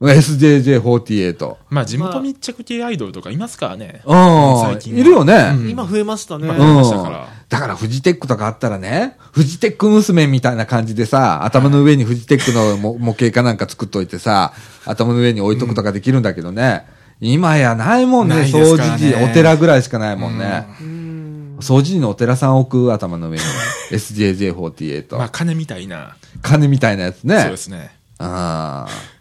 [0.00, 1.56] SJJ48。
[1.70, 4.00] まあ、地元密着系アイドルとかいますからね。
[4.04, 4.60] うん。
[4.62, 5.50] 最近はいるよね。
[5.54, 6.46] うん今増えましたね。
[6.46, 14.52] まあうんましたからだからフジテックとかあったらね、フジテック娘みたいな感じでさ、頭の上にフジテックの模模型かなんか作っといてさ、
[14.84, 16.84] 頭の上に置いとくとかできるんだけどね、
[17.20, 20.66] 今やないもんね、掃除時、お寺ぐらいしかないもんね。
[20.80, 21.56] うん。
[21.60, 23.44] 掃除時のお寺さん置く頭の上に
[23.90, 25.16] SJJ48。
[25.16, 26.16] まあ、金みたいな。
[26.42, 27.40] 金みたいなやつね。
[27.40, 27.90] そうですね。
[28.18, 29.18] ああ。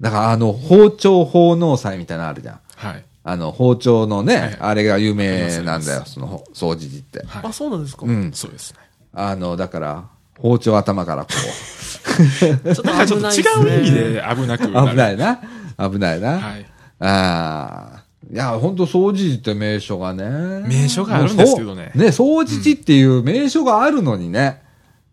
[0.00, 2.60] だからあの、包丁奉納祭みたいなのあるじゃん。
[2.74, 3.04] はい。
[3.22, 7.24] あの、包丁のね、はいあれが有名なんだよ、その、掃除時って。
[7.26, 8.32] はいあ、そうなんですか、うん。
[8.32, 8.78] そうですね。
[9.12, 10.04] あの、だから、
[10.38, 13.28] 包丁頭からこちょっとなんか ちょっと。
[13.30, 14.70] 違う意味で危なくう。
[14.70, 14.90] なる。
[14.90, 15.40] 危ないな。
[15.78, 16.38] 危ないな。
[16.38, 16.66] はい。
[17.00, 18.06] ああ。
[18.32, 20.24] いや、ほんと、掃除時って名所がね。
[20.66, 24.62] 名所があるんですけどねね、掃除時っていう名所があるのにね。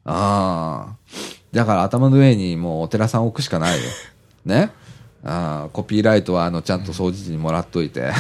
[0.06, 0.96] ああ。
[1.52, 3.84] だから頭の上にもうお寺さん置くしかないよ。
[4.46, 4.72] ね。
[5.24, 8.12] ああ、コピーライトはあの、ちゃんと掃除時にもらっといて。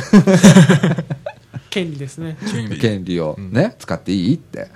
[1.69, 2.37] 権利ですね。
[2.51, 2.77] 権利。
[2.77, 4.67] 権利をね、使っていいって。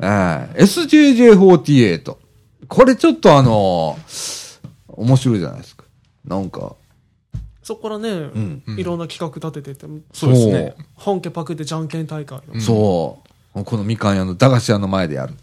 [0.00, 2.16] ああ SJJ48。
[2.68, 3.98] これちょっとあの
[4.88, 5.84] 面白いじゃないですか。
[6.24, 6.74] なんか、
[7.66, 10.76] そこからね、んいろんな企画立ててて、そうですね。
[10.94, 13.18] 本家パクってじゃんけん大会そ
[13.56, 13.64] う。
[13.64, 15.34] このみかん屋の駄菓子屋の前でやる。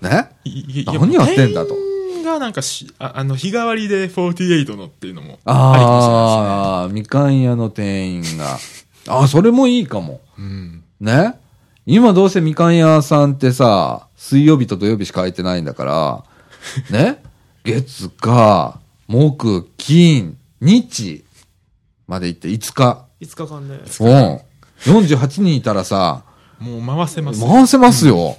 [0.00, 0.32] ね？
[0.44, 8.58] いいい何やってんだと店員がなんかし、ああの、日替わりで48のっていうのもありかもしれないああ、みかん屋の店員が。
[9.06, 10.14] ああ、それもいいかも。
[10.14, 10.46] ですね。
[10.48, 10.84] うん。
[10.98, 11.34] ね？
[11.86, 16.24] 今どうせみかん屋さんってさ、水曜日と土曜日しか空いてないんだから、
[16.90, 17.22] ね？
[17.62, 21.22] 月、火、木、金、日
[22.06, 23.06] まで行って5日。
[23.20, 23.74] 5日間で。
[23.74, 24.40] うん。
[25.06, 26.24] 48人いたらさ、
[26.58, 27.40] もう回せます。
[27.40, 28.36] 回せますよ。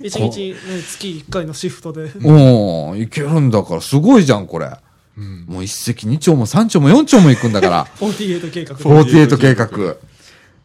[0.00, 2.02] 1日、ね、月1回のシフトで。
[2.02, 2.98] うん。
[2.98, 4.70] いけるんだから、すごいじゃん、これ。
[5.16, 5.44] うん。
[5.46, 7.86] もう一石二鳥も三鳥も四鳥も行くんだから。
[8.00, 8.76] 48計画。
[8.76, 9.96] 48計画。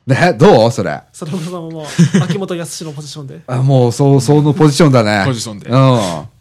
[0.07, 0.71] ね、どう？
[0.71, 1.01] それ。
[1.11, 1.85] それもさんももう、
[2.23, 3.41] 秋元康のポジションで。
[3.47, 5.23] あもう、そう、そのポジションだね。
[5.25, 5.75] ポジションでうん。
[5.75, 5.77] い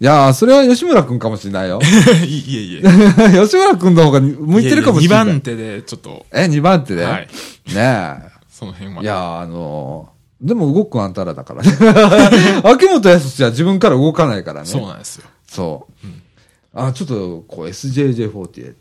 [0.00, 1.80] やー、それは吉村くんかもしれないよ。
[2.24, 2.82] いいえいえ。
[3.40, 5.24] 吉村くんの方が向いてるかもしれない。
[5.24, 7.28] 2番手で、ちょっと、え、2番手で、はい
[7.74, 9.00] ねその辺は。
[9.00, 9.04] え。
[9.04, 11.72] いやー、あのー、でも動くあんたらだからね。
[12.64, 14.66] 秋元康は自分から動かないからね。
[14.66, 15.24] そうなんですよ。
[15.46, 16.06] そう。
[16.74, 18.74] あ、ちょっと、こう、SJJ48。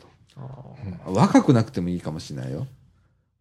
[1.05, 2.67] 若くなくてもいいかもしれないよ。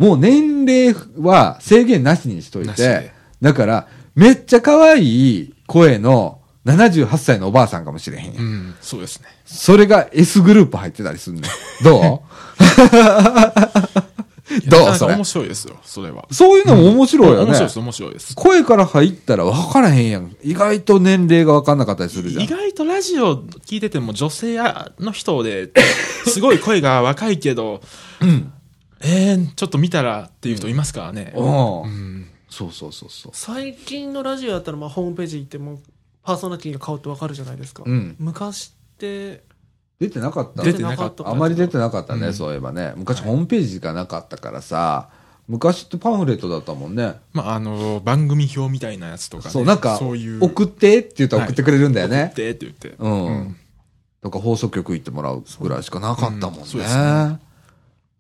[0.03, 3.87] もう年齢は制限なしにしといてだから、
[4.17, 8.45] めっちゃ可愛い声の78歳のおばあさんかもしれへんやん。
[8.45, 9.29] うん、そうですね。
[9.45, 11.45] それが S グループ入ってたりすんねん。
[11.85, 12.21] どう？
[14.69, 14.97] どう？
[14.97, 16.27] それ面白いですよ、それは。
[16.33, 17.45] そういうのも面白いよね。
[17.45, 18.35] 面白いです、面白いです。
[18.35, 20.37] 声から入ったら分からへんやん。
[20.43, 22.49] 意外と年齢が分かんなかったりするじゃん意。
[22.49, 23.37] 外とラジオ
[23.67, 24.59] 聞いてても女性
[24.99, 25.71] の人で、
[26.27, 27.81] すごい声が若いけど、
[29.03, 31.33] えー、ちょっと見たらっていう人いますからね。
[31.37, 32.27] うんうん。
[32.49, 33.33] そうそうそうそう。
[33.35, 35.81] 最近のラジオやったら、まあ、ホームページ行っても、
[36.23, 37.83] パーソナリティが顔ってわかるじゃないですか。
[37.85, 38.17] うん。
[38.19, 39.43] 昔って、
[39.99, 40.63] 出てなかった？
[40.63, 42.93] 出てなかったあまり出てなかったね、うんそういえばね。
[42.97, 45.09] 昔ホームページがなかったからさ、
[45.49, 47.15] 昔ってパンフレットだったもんね。
[47.33, 49.51] まあ、あの、番組表みたいなやつとかね。
[49.51, 50.45] そう、なんか、そういう。
[50.45, 52.25] 送ってって言ったら送ってくれるんだよね。
[52.27, 52.95] 送ってって言って。
[52.99, 53.27] うん。
[53.27, 53.57] うん
[54.23, 56.59] とか放送局行ってもらうぐらいしかなかったもんね。
[56.61, 57.41] うんそうですね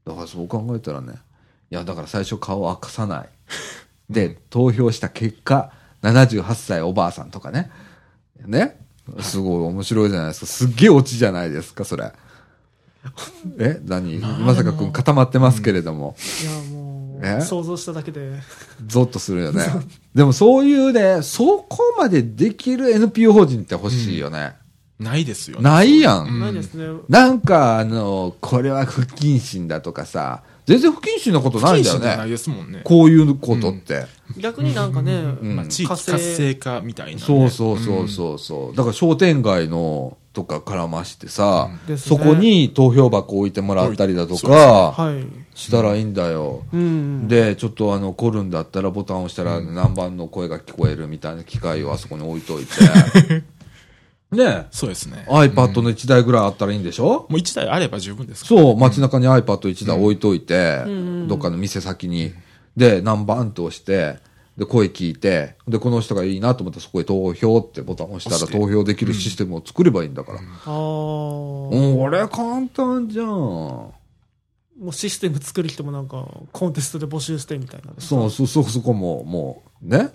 [0.06, 1.14] だからそう考えたらね。
[1.70, 3.28] いや、だから最初顔を明かさない。
[4.10, 5.72] で、投票した結果、
[6.02, 7.70] 78歳おばあさんとかね。
[8.44, 8.78] ね？
[9.20, 10.46] すごい面白いじゃないですか。
[10.46, 12.12] すっげえオチじゃないですか、それ。
[13.58, 13.80] え？
[13.84, 14.18] 何？
[14.18, 17.38] まあまさかくん固まってますけれども、いや、もえ？
[17.40, 18.32] う、想像しただけで、
[18.86, 19.64] ゾッとするよね。
[20.14, 24.54] でもそういうね、そこまでできる NPO 法人って欲しいよね。
[25.02, 25.62] ないですよね。
[25.62, 26.26] ないやん。
[26.26, 26.86] うんないですね。
[27.08, 32.30] なんか、あの、これは不謹慎だとかさ、全然不謹慎なことないんだよ不謹慎じゃないね。
[32.30, 32.80] ですもんね。
[32.84, 34.06] こういうことって。
[34.38, 37.18] 逆になんかね、んまあ、地域活性化みたいな、ね。
[37.18, 38.76] そうそうそうそうそう。
[38.76, 45.26] だから商店街のとか絡ましてさ、ねそこに投票箱置いてもらったりだとそうか、はい。
[45.54, 46.62] したらいいんだよ。
[46.72, 47.28] うん。
[47.28, 52.72] で、ちょっとあの、来るんだったらボタンを押したら何番の声が聞こえるみたいな機械をあそこに置いといて。
[54.32, 55.26] ねそうですね。
[55.28, 57.26] iPad の1台ぐらいあったらいいんでしょ？
[57.28, 62.32] もう一台あれば十分ですからそう、街中に iPad1 台置いといて、んどっかの店先に。
[62.76, 64.18] で、何番と押して、
[64.56, 70.38] で、声聞いて、で、この人がいいなと思ったらそこへ投票ってボタンを押したら投票できるシステムを作ればいいんだから。
[70.38, 70.70] ああ。
[70.70, 73.92] うん、も俺簡単じゃん。
[74.80, 77.92] うシステム作る人もなんか、コンテストで募集してみたいな。
[77.98, 80.10] そう、そ、そ、そこも、もう、ね。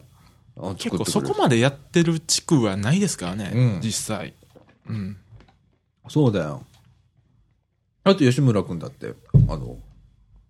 [0.60, 4.34] あ結構そこまでやってる地区はないですからね、うん実際。
[4.90, 5.18] うん。
[6.10, 6.64] そうだよ。
[8.04, 9.14] あと吉村くんだって、
[9.50, 9.78] あの、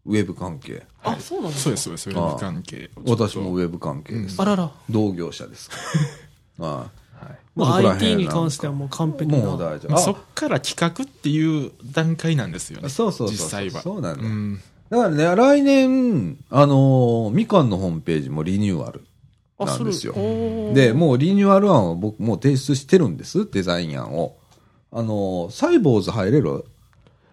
[0.05, 0.83] ウェブ関係。
[1.03, 1.63] あ、そうなんですか？
[1.63, 2.09] そうです、そうです。
[2.09, 2.89] ウェブ関係。
[3.05, 4.39] 私もウェブ関係です。
[4.41, 4.71] あらら。
[4.89, 5.75] 同業者ですか
[6.59, 6.65] ら。
[6.67, 7.25] はい。
[7.25, 9.39] はいまあ、IT に関してはもう完璧な。
[9.39, 9.91] もう大丈夫。
[9.91, 12.89] まあ、そっから企画っていう段階なんですよね。
[12.89, 13.81] そうそうそう実際は。
[13.81, 19.03] そうなんだだからね、来年、あのーみかんのホームページもリニューアルあ
[19.59, 24.37] なんですよで、もうリニューアル案を僕もう提出してるんです、デザイン案を。
[24.91, 26.63] あのーサイボーズ入れる？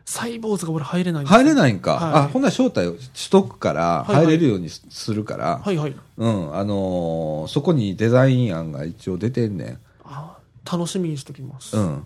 [0.06, 1.92] サイボーズが俺入れないん入れないんか。
[1.92, 5.94] はいあ、ほんなら招待しとくから、入れるようにすするから、はいはい。
[6.16, 9.78] うん、あのーそこにデザイン案が一応出てんねん。
[10.04, 10.36] あ
[10.70, 11.76] 楽しみにしときます。
[11.76, 12.04] うん。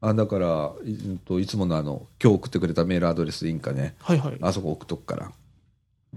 [0.00, 3.94] あ、だから、い,、いつものあの、今日送ってくれたメールアドレスいいんかね。
[4.00, 4.38] はいはい。
[4.42, 5.32] あそこ送っとくから。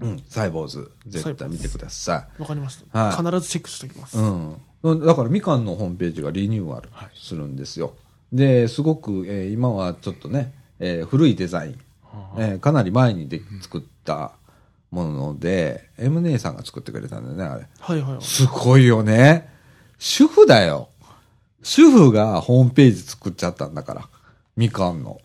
[0.00, 2.42] うん、サイボーズ、絶対見てください。
[2.42, 4.18] わかりました、はい必ずチェックしておきます。
[4.18, 5.06] うん。
[5.06, 7.94] だから、みかんのホームページがリニューアルするんですよ。
[8.32, 11.78] で、すごく、えー今はちょっとね、えー古いデザイン、
[12.36, 14.32] えーかなり前にで作った
[14.90, 17.66] もので、M 姉さんが作ってくれたんだよね、あれ。
[17.80, 18.22] はいはいはい。
[18.22, 19.48] すごいよね。
[19.98, 20.88] 主婦だよ。
[21.62, 24.08] 主婦がホームページ作っちゃったんだから。
[24.56, 25.20] みかんの。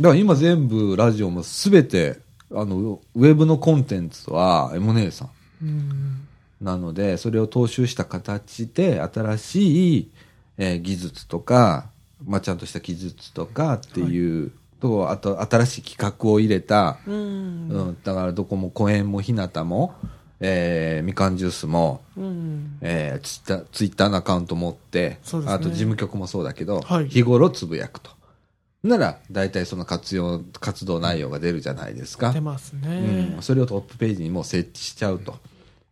[0.00, 2.18] だから今全部ラジオもすべて、
[2.52, 5.30] あの、ウェブのコンテンツは M 姉さん。
[5.62, 6.26] うん。
[6.60, 10.10] なので、それを踏襲した形で、新しい、
[10.56, 11.86] えー技術とか、
[12.24, 17.14] まあ、ちゃんとした技術とかっていう、と、あと、新しい企画を入れた、うん。
[17.14, 19.94] うん、だからどこも公園も日向も、
[20.40, 22.78] えーみかんジュースも、うん。
[22.80, 28.10] えーツイッター、ツイッターのアカウント持って、ねあと事務局もそうだけど、はい日頃つぶやくと。
[28.84, 32.32] なら、大体その活用、活動内容が出るじゃないですか。
[32.32, 33.38] 出ますうねん、。
[33.40, 35.38] それをトップページにもう設置しちゃうと、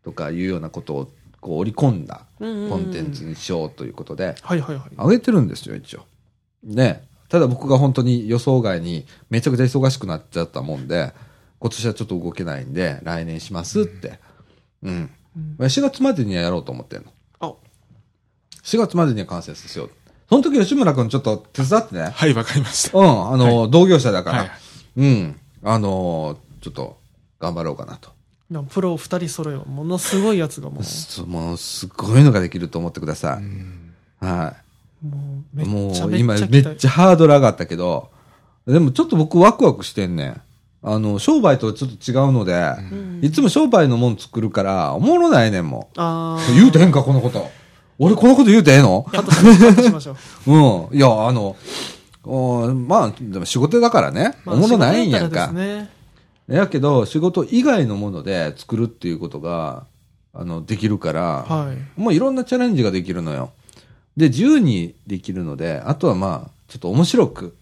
[0.04, 4.90] とかいうようなことをこう織り込んだコうんうんうんンテンツにしようということで、はいはいはい。
[4.96, 6.06] 上げてるんですよ、一応。
[6.62, 7.04] ね。
[7.28, 11.14] ただ僕が本当に予想外にめちゃくちゃ忙しくなっちゃったもんで、
[11.60, 14.18] 今年はちょっと動けないんで、来年しますって。
[14.82, 15.10] うん。
[15.58, 17.10] 4月までにはやろうと思ってんの。
[17.40, 17.54] あ、
[18.62, 19.90] 4月までには完成させよう。
[20.32, 22.10] その時吉村君ちょっと手伝ってね。
[22.10, 22.96] はい、わかりました。
[22.96, 24.38] うん、あの、同業者だから。
[24.38, 24.50] はい
[24.96, 25.40] うん。
[25.62, 26.98] あの、ちょっと
[27.38, 28.10] 頑張ろうかなと。
[28.70, 29.64] プロ二人揃えよ。
[29.66, 34.24] ものすごいやつがもう、すもう、すごいのができると思ってください。
[34.24, 34.54] は
[35.02, 35.66] もうめい。
[35.66, 36.88] もっちゃう、今、めっちゃめっちゃ。
[36.88, 38.08] ゃハードル上がったけど、
[38.66, 40.40] でもちょっと僕ワクワクしてんねん。
[40.82, 42.54] あの、商売とちょっと違うので、
[42.90, 46.54] んいつも商売のもん作るから、おもろないねんもあん。
[46.54, 47.50] 言うてへんか、このこと。
[48.04, 49.06] 俺このこと言うてええの？
[49.08, 49.10] あ。
[49.10, 50.88] カットしましょうう。
[50.90, 50.96] うん。
[50.96, 51.56] いや、あの、
[52.24, 55.46] おまあ、でも仕事だからね、まあおもろないんやんか。
[55.46, 55.90] ですね。
[56.48, 59.86] やけど、仕事以外のもので作るっていうことが、
[60.34, 62.00] あの、できるから、はい。
[62.00, 63.52] もういろんなチャレンジができるのよ。
[64.16, 67.56] で、自由にできるので、あとはまあ、ちょっと面白く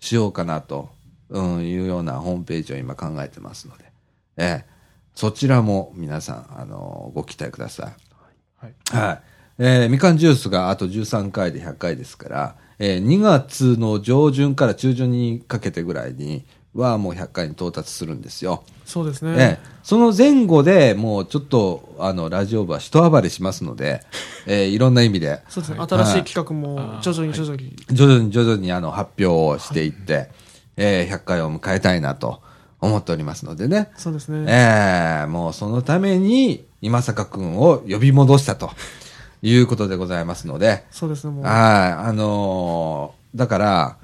[0.00, 0.90] しようかなと、
[1.30, 3.84] うん、いうようなホームページを今考えてますので。
[4.36, 4.76] ええ
[5.16, 7.86] そちらも皆さん、あの、ご期待ください。
[8.58, 8.74] はい。
[9.04, 9.22] はい。
[9.58, 16.44] えーみかんジュースがあと13回で100回ですから、えー2月の上旬から中旬にかけてぐらいに
[16.74, 18.64] はもう100回に到達するんですよ。
[18.84, 19.60] そうですえね。
[19.62, 24.02] えその前後でもうちょっと、あの、ラジオ部は一暴れしますので、
[24.46, 25.78] えーいろんな意味で、そうですね。
[25.78, 27.76] はい新しい企画も徐々に徐々に。
[27.90, 30.28] 徐々に徐々にあの発表をしていって、
[30.76, 32.42] えー100回を迎えたいなと
[32.82, 33.88] 思っておりますのでね。
[33.96, 34.44] そうですね。
[34.46, 38.70] ええもうそのために、今坂くんを呼び戻したと
[39.42, 41.32] いうことでございますので、そうですね。
[41.32, 41.44] もう。
[41.44, 43.96] はい、あのーだから、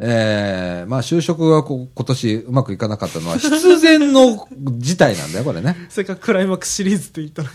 [0.00, 4.46] ええまあ就職がこ今年うまくいかなかったのは 必然の
[4.78, 5.76] 事態なんだよ、これね。
[5.88, 7.48] せっかくクライマックスシリーズって言ったの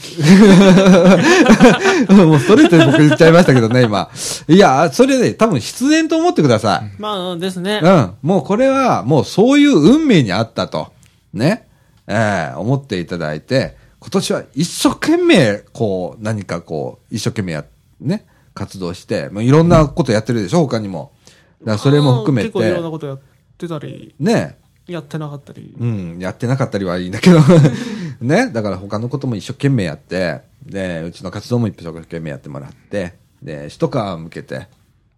[2.18, 2.26] に。
[2.28, 4.10] もうストレートに僕言っちゃいましたけどね、今。
[4.48, 6.92] いや、それで多分必然と思ってください。
[7.02, 7.80] まあですね。
[7.82, 8.12] うん。
[8.22, 10.92] もうこれは、もうそういう運命にあったと。
[11.34, 11.68] ね。
[12.08, 17.64] ええ思っていただいて、今年は一生懸命、こう、何かこう、一生懸命や、
[18.02, 21.14] ね、活動して、もういろんなことやってるでしょ、他にも。
[21.62, 23.20] だからそれも含め結構いろんなて、ことやっ
[23.58, 24.58] てたり、ね。
[24.88, 25.74] やってなかったり。
[25.80, 27.40] うん、やってなかったりはいいんだけど、
[28.20, 28.50] ね。
[28.52, 34.68] だから他のことも一生懸命やって、で、うちの活動も一生懸命やってもらって、で、一皮向けて、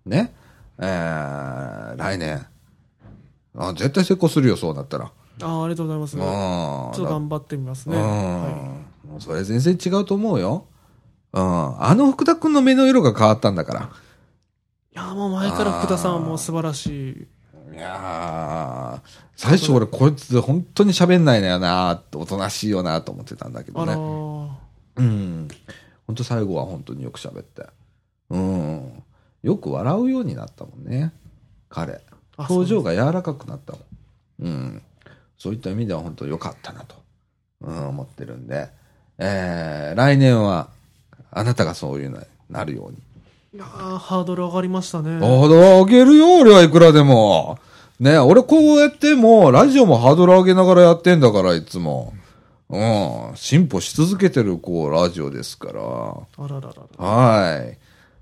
[0.05, 0.31] ね。
[0.77, 2.45] えー、来年、
[3.57, 5.11] あ絶対成功するよ、そうなったら。
[5.41, 6.15] ああ、ありがとうございます。
[6.15, 6.23] ちうん。
[6.23, 7.97] ょっと頑張ってみますね。
[7.97, 8.47] うん、は
[9.07, 10.65] もうそれ全然違うと思うよ。
[11.33, 11.83] うん。
[11.83, 13.79] あの福田くんの目の色が変わったんだから。
[13.81, 13.87] い、い
[14.93, 17.27] や、もう前から福田さんはもう素晴らしい。
[17.73, 24.01] いやー最初俺こいつ本当に喋んないのよなおとなしいよなと思ってたんだけどあらね。
[24.01, 24.49] ー
[24.97, 25.47] うん。
[26.07, 27.65] 本当最後は本当によく喋って。
[28.29, 29.03] うん。
[29.43, 31.11] よく笑うようになったもんね。
[31.69, 32.01] 彼。
[32.37, 33.81] あ表情が柔らかくなったもん。
[34.43, 34.81] うん。
[35.37, 36.95] そういった意味では本当良かったなと、
[37.61, 38.69] うん、思ってるんで、
[39.17, 40.69] えー、来年は
[41.31, 42.97] あなたがそういうのになるように。
[43.53, 45.19] いやーハードル上がりましたね。
[45.19, 47.57] ハードル上げるよ、俺はいくらでも。
[47.99, 52.13] ね、俺こうやっても、ラジオもハードル上げながらやってんだから、いつも。
[52.69, 53.31] うん。
[53.35, 55.81] 進歩し続けてる、こう、ラジオですから。
[55.81, 57.05] あらららら。
[57.05, 57.77] はい。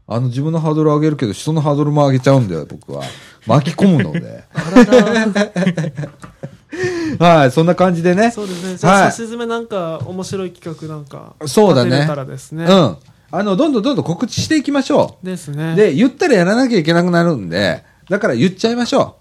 [0.05, 3.03] あの、自分のハードル上げるけど、人のハードルも上げちゃうんだよ、僕は。
[3.47, 4.43] 巻き込むので。
[4.53, 5.27] あらら。
[7.19, 8.31] はい、そんな感じでね。
[8.31, 8.77] そうですね。
[8.77, 12.65] じゃあ、はいさしずめなんか、面白い企画なんか、そうだねたらですね。
[12.65, 12.97] うん。
[13.31, 15.25] あの、どんどんどんどん告知していきましょう。
[15.25, 15.75] ですね。
[15.75, 19.17] で、言ったらやらなきゃいけなくなるんで、だから言っちゃいましょ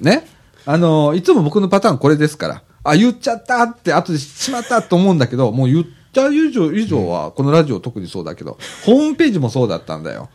[0.00, 0.04] う。
[0.04, 0.26] ね。
[0.66, 2.62] あの、いつも僕のパターンこれですから。
[2.82, 10.28] あ、言っちゃったって、後でしまったと思うんだけど、もう言っちゃう以上以上は、このラジオ特にそうだけど、ホームページもそうだったんだよ。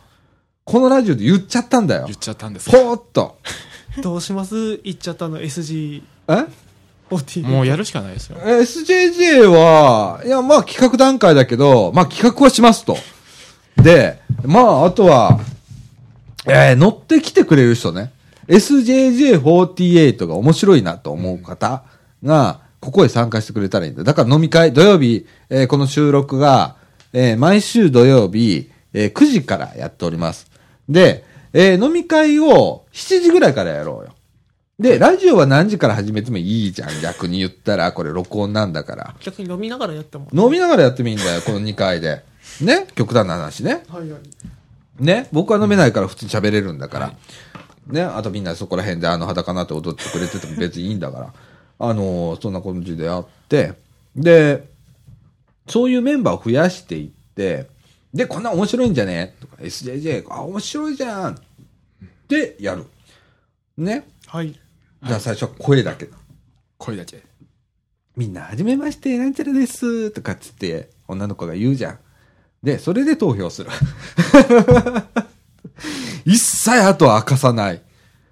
[0.64, 2.18] このラジオで言っちゃったんだよ言っ。
[2.18, 3.38] ちゃったんですポーっと。
[3.98, 4.76] どうします？
[4.78, 6.02] 言っちゃったの？SG40。
[6.28, 6.46] え？
[7.42, 8.36] もうやるしかないですよ。
[8.38, 12.96] SJJ は、いや、まあ企画段階だけど、まあ企画はしますと。
[13.76, 15.40] で、まああとは、
[16.46, 18.12] えー乗ってきてくれる人ね。
[18.46, 21.82] SJJ48 が面白いなと思う方
[22.22, 24.04] が、ここへ参加してくれたらいいんだ。
[24.04, 26.76] だから飲み会、土曜日、えーこの収録が、
[27.12, 30.48] えー毎週土曜日、えー9時からやっております。
[30.88, 34.14] で、えー飲み会を7時ぐらいからやろうよ。
[34.78, 36.88] で、ラジオは何時から始めてもいいじゃん。
[37.02, 39.14] 逆に言ったら、これ録音なんだから。
[39.20, 40.28] 逆に飲みながらやっても。
[40.32, 42.22] 飲みながらやってもいいんだよ、この2回で。
[42.62, 42.86] ね？
[42.94, 43.82] 極端な話ね。
[43.88, 45.04] はいはい。
[45.04, 45.28] ね？
[45.32, 47.12] 僕は飲めないから普通に喋れるんだから。
[47.88, 48.02] ね？
[48.02, 51.34] あとみんなそこら辺であの裸になって踊ってくれてても別にいいんだから。
[51.82, 53.74] あのーそんな感じでやって、
[54.16, 54.68] で、
[55.68, 57.66] そういうメンバーを増やしていって、
[58.12, 59.34] で、こんな面白いんじゃね？
[59.40, 61.38] とか、SJJ、あ、面白いじゃんっ
[62.28, 62.84] てやる。
[63.78, 64.52] ねはい。
[64.52, 66.08] じゃあ最初は声だけ。
[66.76, 67.22] 声だけ。
[68.16, 71.98] みんな、はじめまして、なんちゃらです、とかっつって、女の子が言うじゃん。
[72.62, 73.70] で、それで投票する。
[76.26, 77.80] 一切後は明かさない。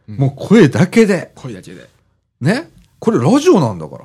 [0.07, 1.33] もう声だけで。
[1.35, 1.89] 声だけで。
[2.41, 4.05] ねこれラジオなんだから。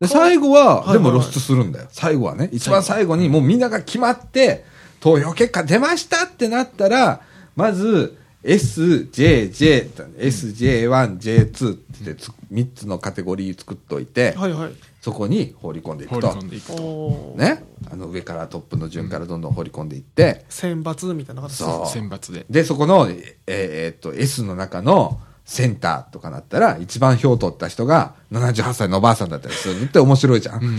[0.00, 1.88] で、最後は、はいでも露出するんだよ。
[1.90, 2.48] 最後はね。
[2.52, 4.64] 一番最後にもうみんなが決まって、
[5.00, 7.20] 投票結果出ましたってなったら、
[7.54, 14.72] まず、S、J、J、SJ1、J2 ってつ3つのカテゴリー作っといて、はいはい。
[15.00, 16.44] そこに放り込んでいくと放り込。
[16.44, 17.34] んでいくと。
[17.36, 17.64] ね。
[17.90, 22.46] あの上からトップの順からどんどん放り込んでいって、選抜みたいな形ですそう選抜で。
[22.48, 30.64] で、そこの、えーえーっと、S の中のセンターとかなったら、一番票を取った人が78歳のおばあさんだったりするって面白いじゃん。
[30.64, 30.78] うん。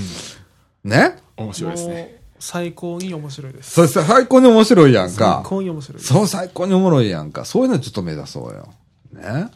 [0.83, 2.16] ね面白いですね。
[2.39, 3.71] 最高に面白いです。
[3.71, 5.41] そ最高に面白いやん最か。
[5.45, 6.01] 高に面白い。
[6.01, 7.45] そう、最高におもろいやんか。
[7.45, 8.73] そういうのちょっと目指そうよ。
[9.11, 9.49] ね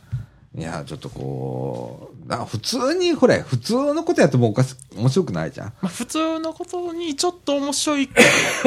[0.58, 5.68] いや、ちょっとこう、普通に、ほれ、普通のことやってもおかし、面白くないじゃん。
[5.68, 8.10] まあ、普通のことにちょっと面白い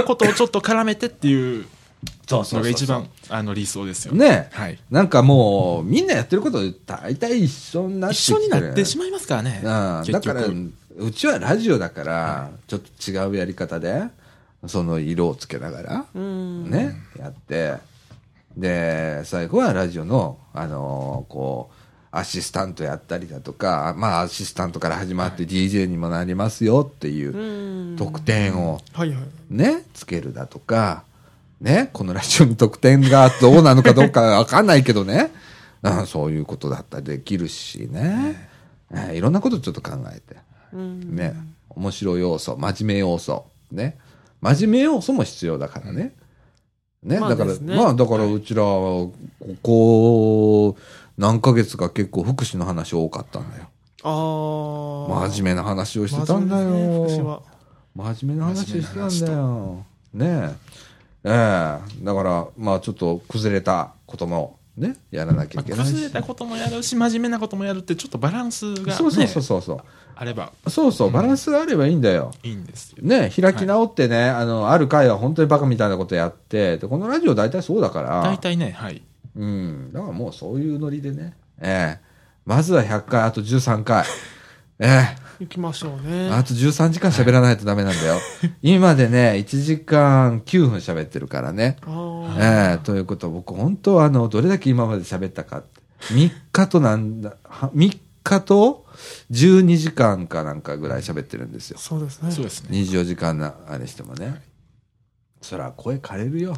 [0.06, 1.66] ことをちょっと絡めてっていう
[2.26, 4.14] そうのが一番あの理想ですよ。
[4.14, 4.78] ねはい。
[4.90, 9.60] なんかもう、みんなやってること大体一緒になってきてる一緒になってしまいますからね。
[9.62, 10.46] うん、だから、
[10.96, 14.04] うちはラジオだから、ちょっと違うやり方で、
[14.66, 16.70] その色をつけながら、うん。
[16.70, 17.74] ね、やって、
[18.56, 21.84] で、最後はラジオの、あのーこう、
[22.16, 28.80] アシスタントやったりだとか、まあ、アシスタントから始まって DJ にもなりますよっていううん特典を。
[29.50, 31.02] ね、つけるだとか、
[31.60, 35.32] ね、このラジオに特典がどうなのかどうかわかんないけどね、
[35.82, 38.48] うんそういうことだったらできるしね、
[38.92, 40.38] えーいろんなことちょっと考えて、うん。
[40.74, 41.34] ね、
[41.70, 43.96] 面白い要素、真面目要素、ね、
[44.40, 46.14] 真面目要素も必要だからね。
[47.02, 49.12] ね、まあだから、まあだからうちら、こ
[49.62, 50.76] こ、
[51.18, 53.64] 何ヶ月か結構福祉の話多かったんだよ。
[54.02, 55.28] ああ。
[55.28, 57.42] 真面目な話をしてたんだよ。
[57.94, 59.84] 真面目な話してたんだよ。
[60.14, 60.74] ねえ。
[61.26, 66.12] ええだから、まあちょっと崩れたこともね、やらなきゃまあいけないし。
[66.12, 69.80] たこともやるし、真面目なこともやるって、ちょっとバランスが、ね、そうそうそうそうそう。
[70.16, 72.32] あればそうそう、バランスがあればいいんだよ。
[72.42, 72.98] いいんですよ。
[73.02, 78.22] ね開き直ってね、あの、ある回は本当にバカみたいなことやって、で、このラジオ大体そうだから。
[78.22, 79.02] 大体ね、はい。
[79.36, 79.92] うん。
[79.92, 81.36] だからもうそういうノリでね。
[81.60, 82.14] ええ
[82.44, 84.04] まずは100回、あと13回。
[84.78, 86.30] ええ行きましょうね。
[86.30, 88.18] あと13時間喋らないとダメなんだよ。
[88.62, 91.76] 今でね、1時間9分喋ってるからね。
[92.38, 95.80] ええということは僕本当はあの、どれだけ今まで喋ったかって。
[96.12, 98.86] 3日となんだ、は3日と
[99.30, 101.78] 12時間かなんかぐらい喋ってるんですよ。
[101.78, 102.30] そうですね。
[102.30, 102.78] そうですね。
[102.78, 104.42] 24時間な、あれしてもね。
[105.40, 106.56] そら声枯れるよ。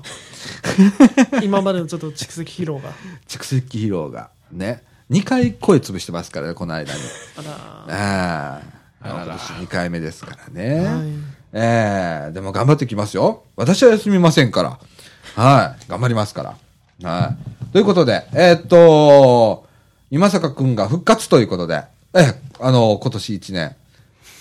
[1.42, 2.92] 今までのちょっと蓄積疲労が。
[3.26, 4.30] 蓄積疲労が。
[4.52, 4.82] ね。
[5.10, 7.00] 2回声潰してますからね、この間に。
[7.38, 7.50] あら。
[7.52, 8.62] ああ。
[9.00, 10.80] あらら今年2回目ですからね。
[10.84, 11.08] はい。
[11.52, 13.44] ええでも頑張ってきますよ。
[13.56, 14.78] 私は休みませんから。
[15.42, 15.84] はい。
[15.88, 16.56] 頑張りますか
[17.02, 17.08] ら。
[17.08, 17.34] は
[17.68, 17.72] い。
[17.72, 19.66] ということで、えーっと、
[20.10, 21.84] 今坂くんが復活ということで、
[22.14, 23.76] ええあの、今年1年、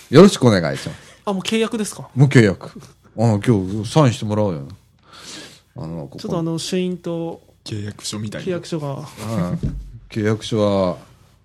[0.09, 0.99] よろしくお願いします。
[1.25, 2.09] あ、もう契約ですか？
[2.15, 2.71] 無契約。
[3.17, 4.67] あ今日、サインしてもらおうよ。
[5.77, 8.47] あの、ここちょっとあの、朱印と契約書みたいな。
[8.47, 8.87] 契約書が。
[8.95, 9.03] は
[9.61, 9.84] い
[10.15, 10.97] 契約書は、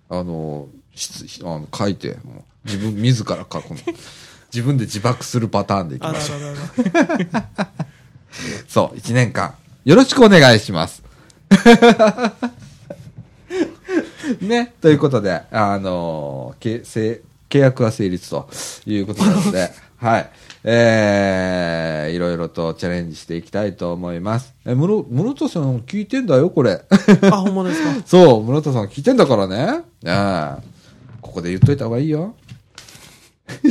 [0.07, 3.79] あの、しあの書いて、もう自分、自ら書くの。
[4.53, 6.39] 自分で自爆するパターンでいきましょう。
[8.67, 9.55] そう、1年間。
[9.83, 11.01] よろしくお願いします。
[14.41, 14.73] ね。
[14.81, 18.49] ということで、あのけせ契約は成立と
[18.85, 20.29] いうことなので、はい。
[20.63, 24.53] えー、いろいろとチャレンジしていきたいと思います。
[24.65, 26.81] え、むろ、室戸さん聞いてんだよ、これ。
[27.31, 28.01] あ、ほんまですか？
[28.05, 29.81] そう、室戸さん聞いてんだからね。
[30.05, 30.59] ああ
[31.21, 32.35] ここで言っといた方がいいよ。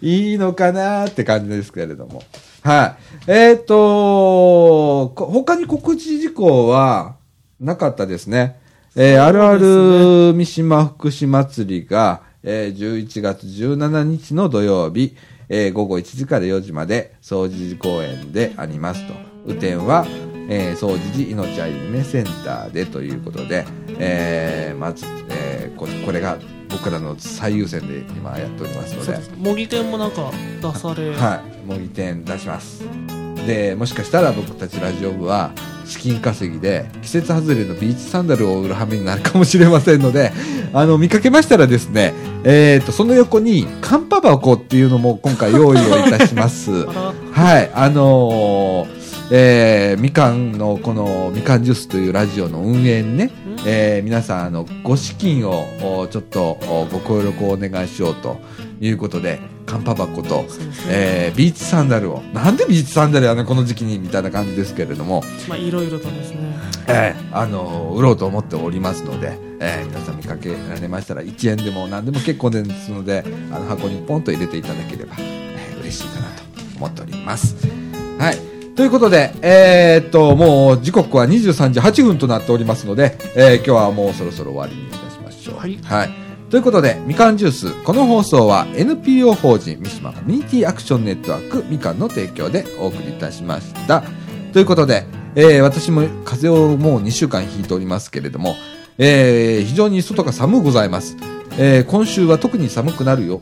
[0.00, 2.22] いいのかなって感じですけれども。
[2.62, 2.96] は
[3.26, 3.30] い。
[3.30, 7.16] えっ、とこ他に告知事項は
[7.60, 8.56] なかったですね。
[8.96, 15.14] えーあるある三島福祉祭りが、えー11月17日の土曜日、
[15.54, 19.12] えー午後1時から4時まで、総持寺公園でありますと。
[19.46, 20.06] 雨天は、
[20.48, 23.66] えー、総持寺命ありめセンターでということで、
[23.98, 26.38] えーまず、えーここれが
[26.70, 29.18] 僕らの最優先で今やっておりますので。
[29.36, 30.30] 模擬店もなんか
[30.62, 31.10] 出され。
[31.10, 33.21] はい、模擬店出します。
[33.46, 35.52] で、もしかしたら僕たちラジオ部は、
[35.84, 40.32] 資金稼ぎで、季節外れのビーチサンダルを売る羽目になるかもしれませんので、
[40.72, 42.14] あの、見かけましたらですね、
[42.44, 46.70] えっ、と、その横に、カンパ箱っていうのも今回用意をいたします。
[47.32, 49.02] はい、あのー
[49.34, 53.30] えーみかんのこのみかんジュースというラジオの運営にね、
[53.64, 55.64] えー皆さんあのご資金を
[56.02, 58.40] おちょっとおご協力をお願いしようと
[58.86, 60.44] いうことでカンパ箱と。
[60.88, 66.38] えービーチサンダルをなんでビーチサンダルやねんこの時期にみたいな感じですけれども、まあ、いろいろとですね。
[66.88, 76.42] えーあのー売ろうと思っておりますので、えー皆さん見かけられましたら1円でも何でも結構ですのであの箱にポンと入れていただければ、えー嬉しいかなと
[76.76, 77.56] 思っております。
[78.18, 78.36] はい。
[78.74, 85.56] ということで、えーっと、もう時刻は23時8分となっておりますので、えー今日はもうそろそろ終わりにいたしましょう。
[85.58, 86.21] はい
[86.52, 94.02] ということで、みかんジュース、この放送は NPO 法人三島コミュニティアクションネットワークみかんの提供でお送りいたしました。
[94.52, 98.54] ということで、えー私も風邪をもう2週間ひいておりますけれども、
[98.98, 101.16] えー非常に外が寒うございます。
[101.56, 103.40] えー今週は特に寒くなるよ、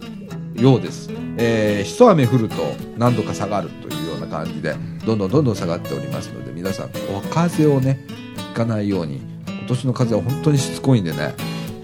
[0.54, 1.10] ようです。
[1.36, 2.54] えー一雨降ると
[2.96, 8.06] 何度か下がるというような感じで、どんどんどんどん下がっておりますので、皆さん、お風邪をね、
[8.36, 11.34] ひかないように、今年の風邪は本当にしつこいんでね、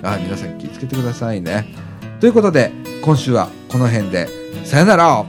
[0.02, 1.66] あ皆さん気をつけてくださいね。
[2.20, 4.28] ということで、今週はこの辺で、
[4.64, 5.24] さよなら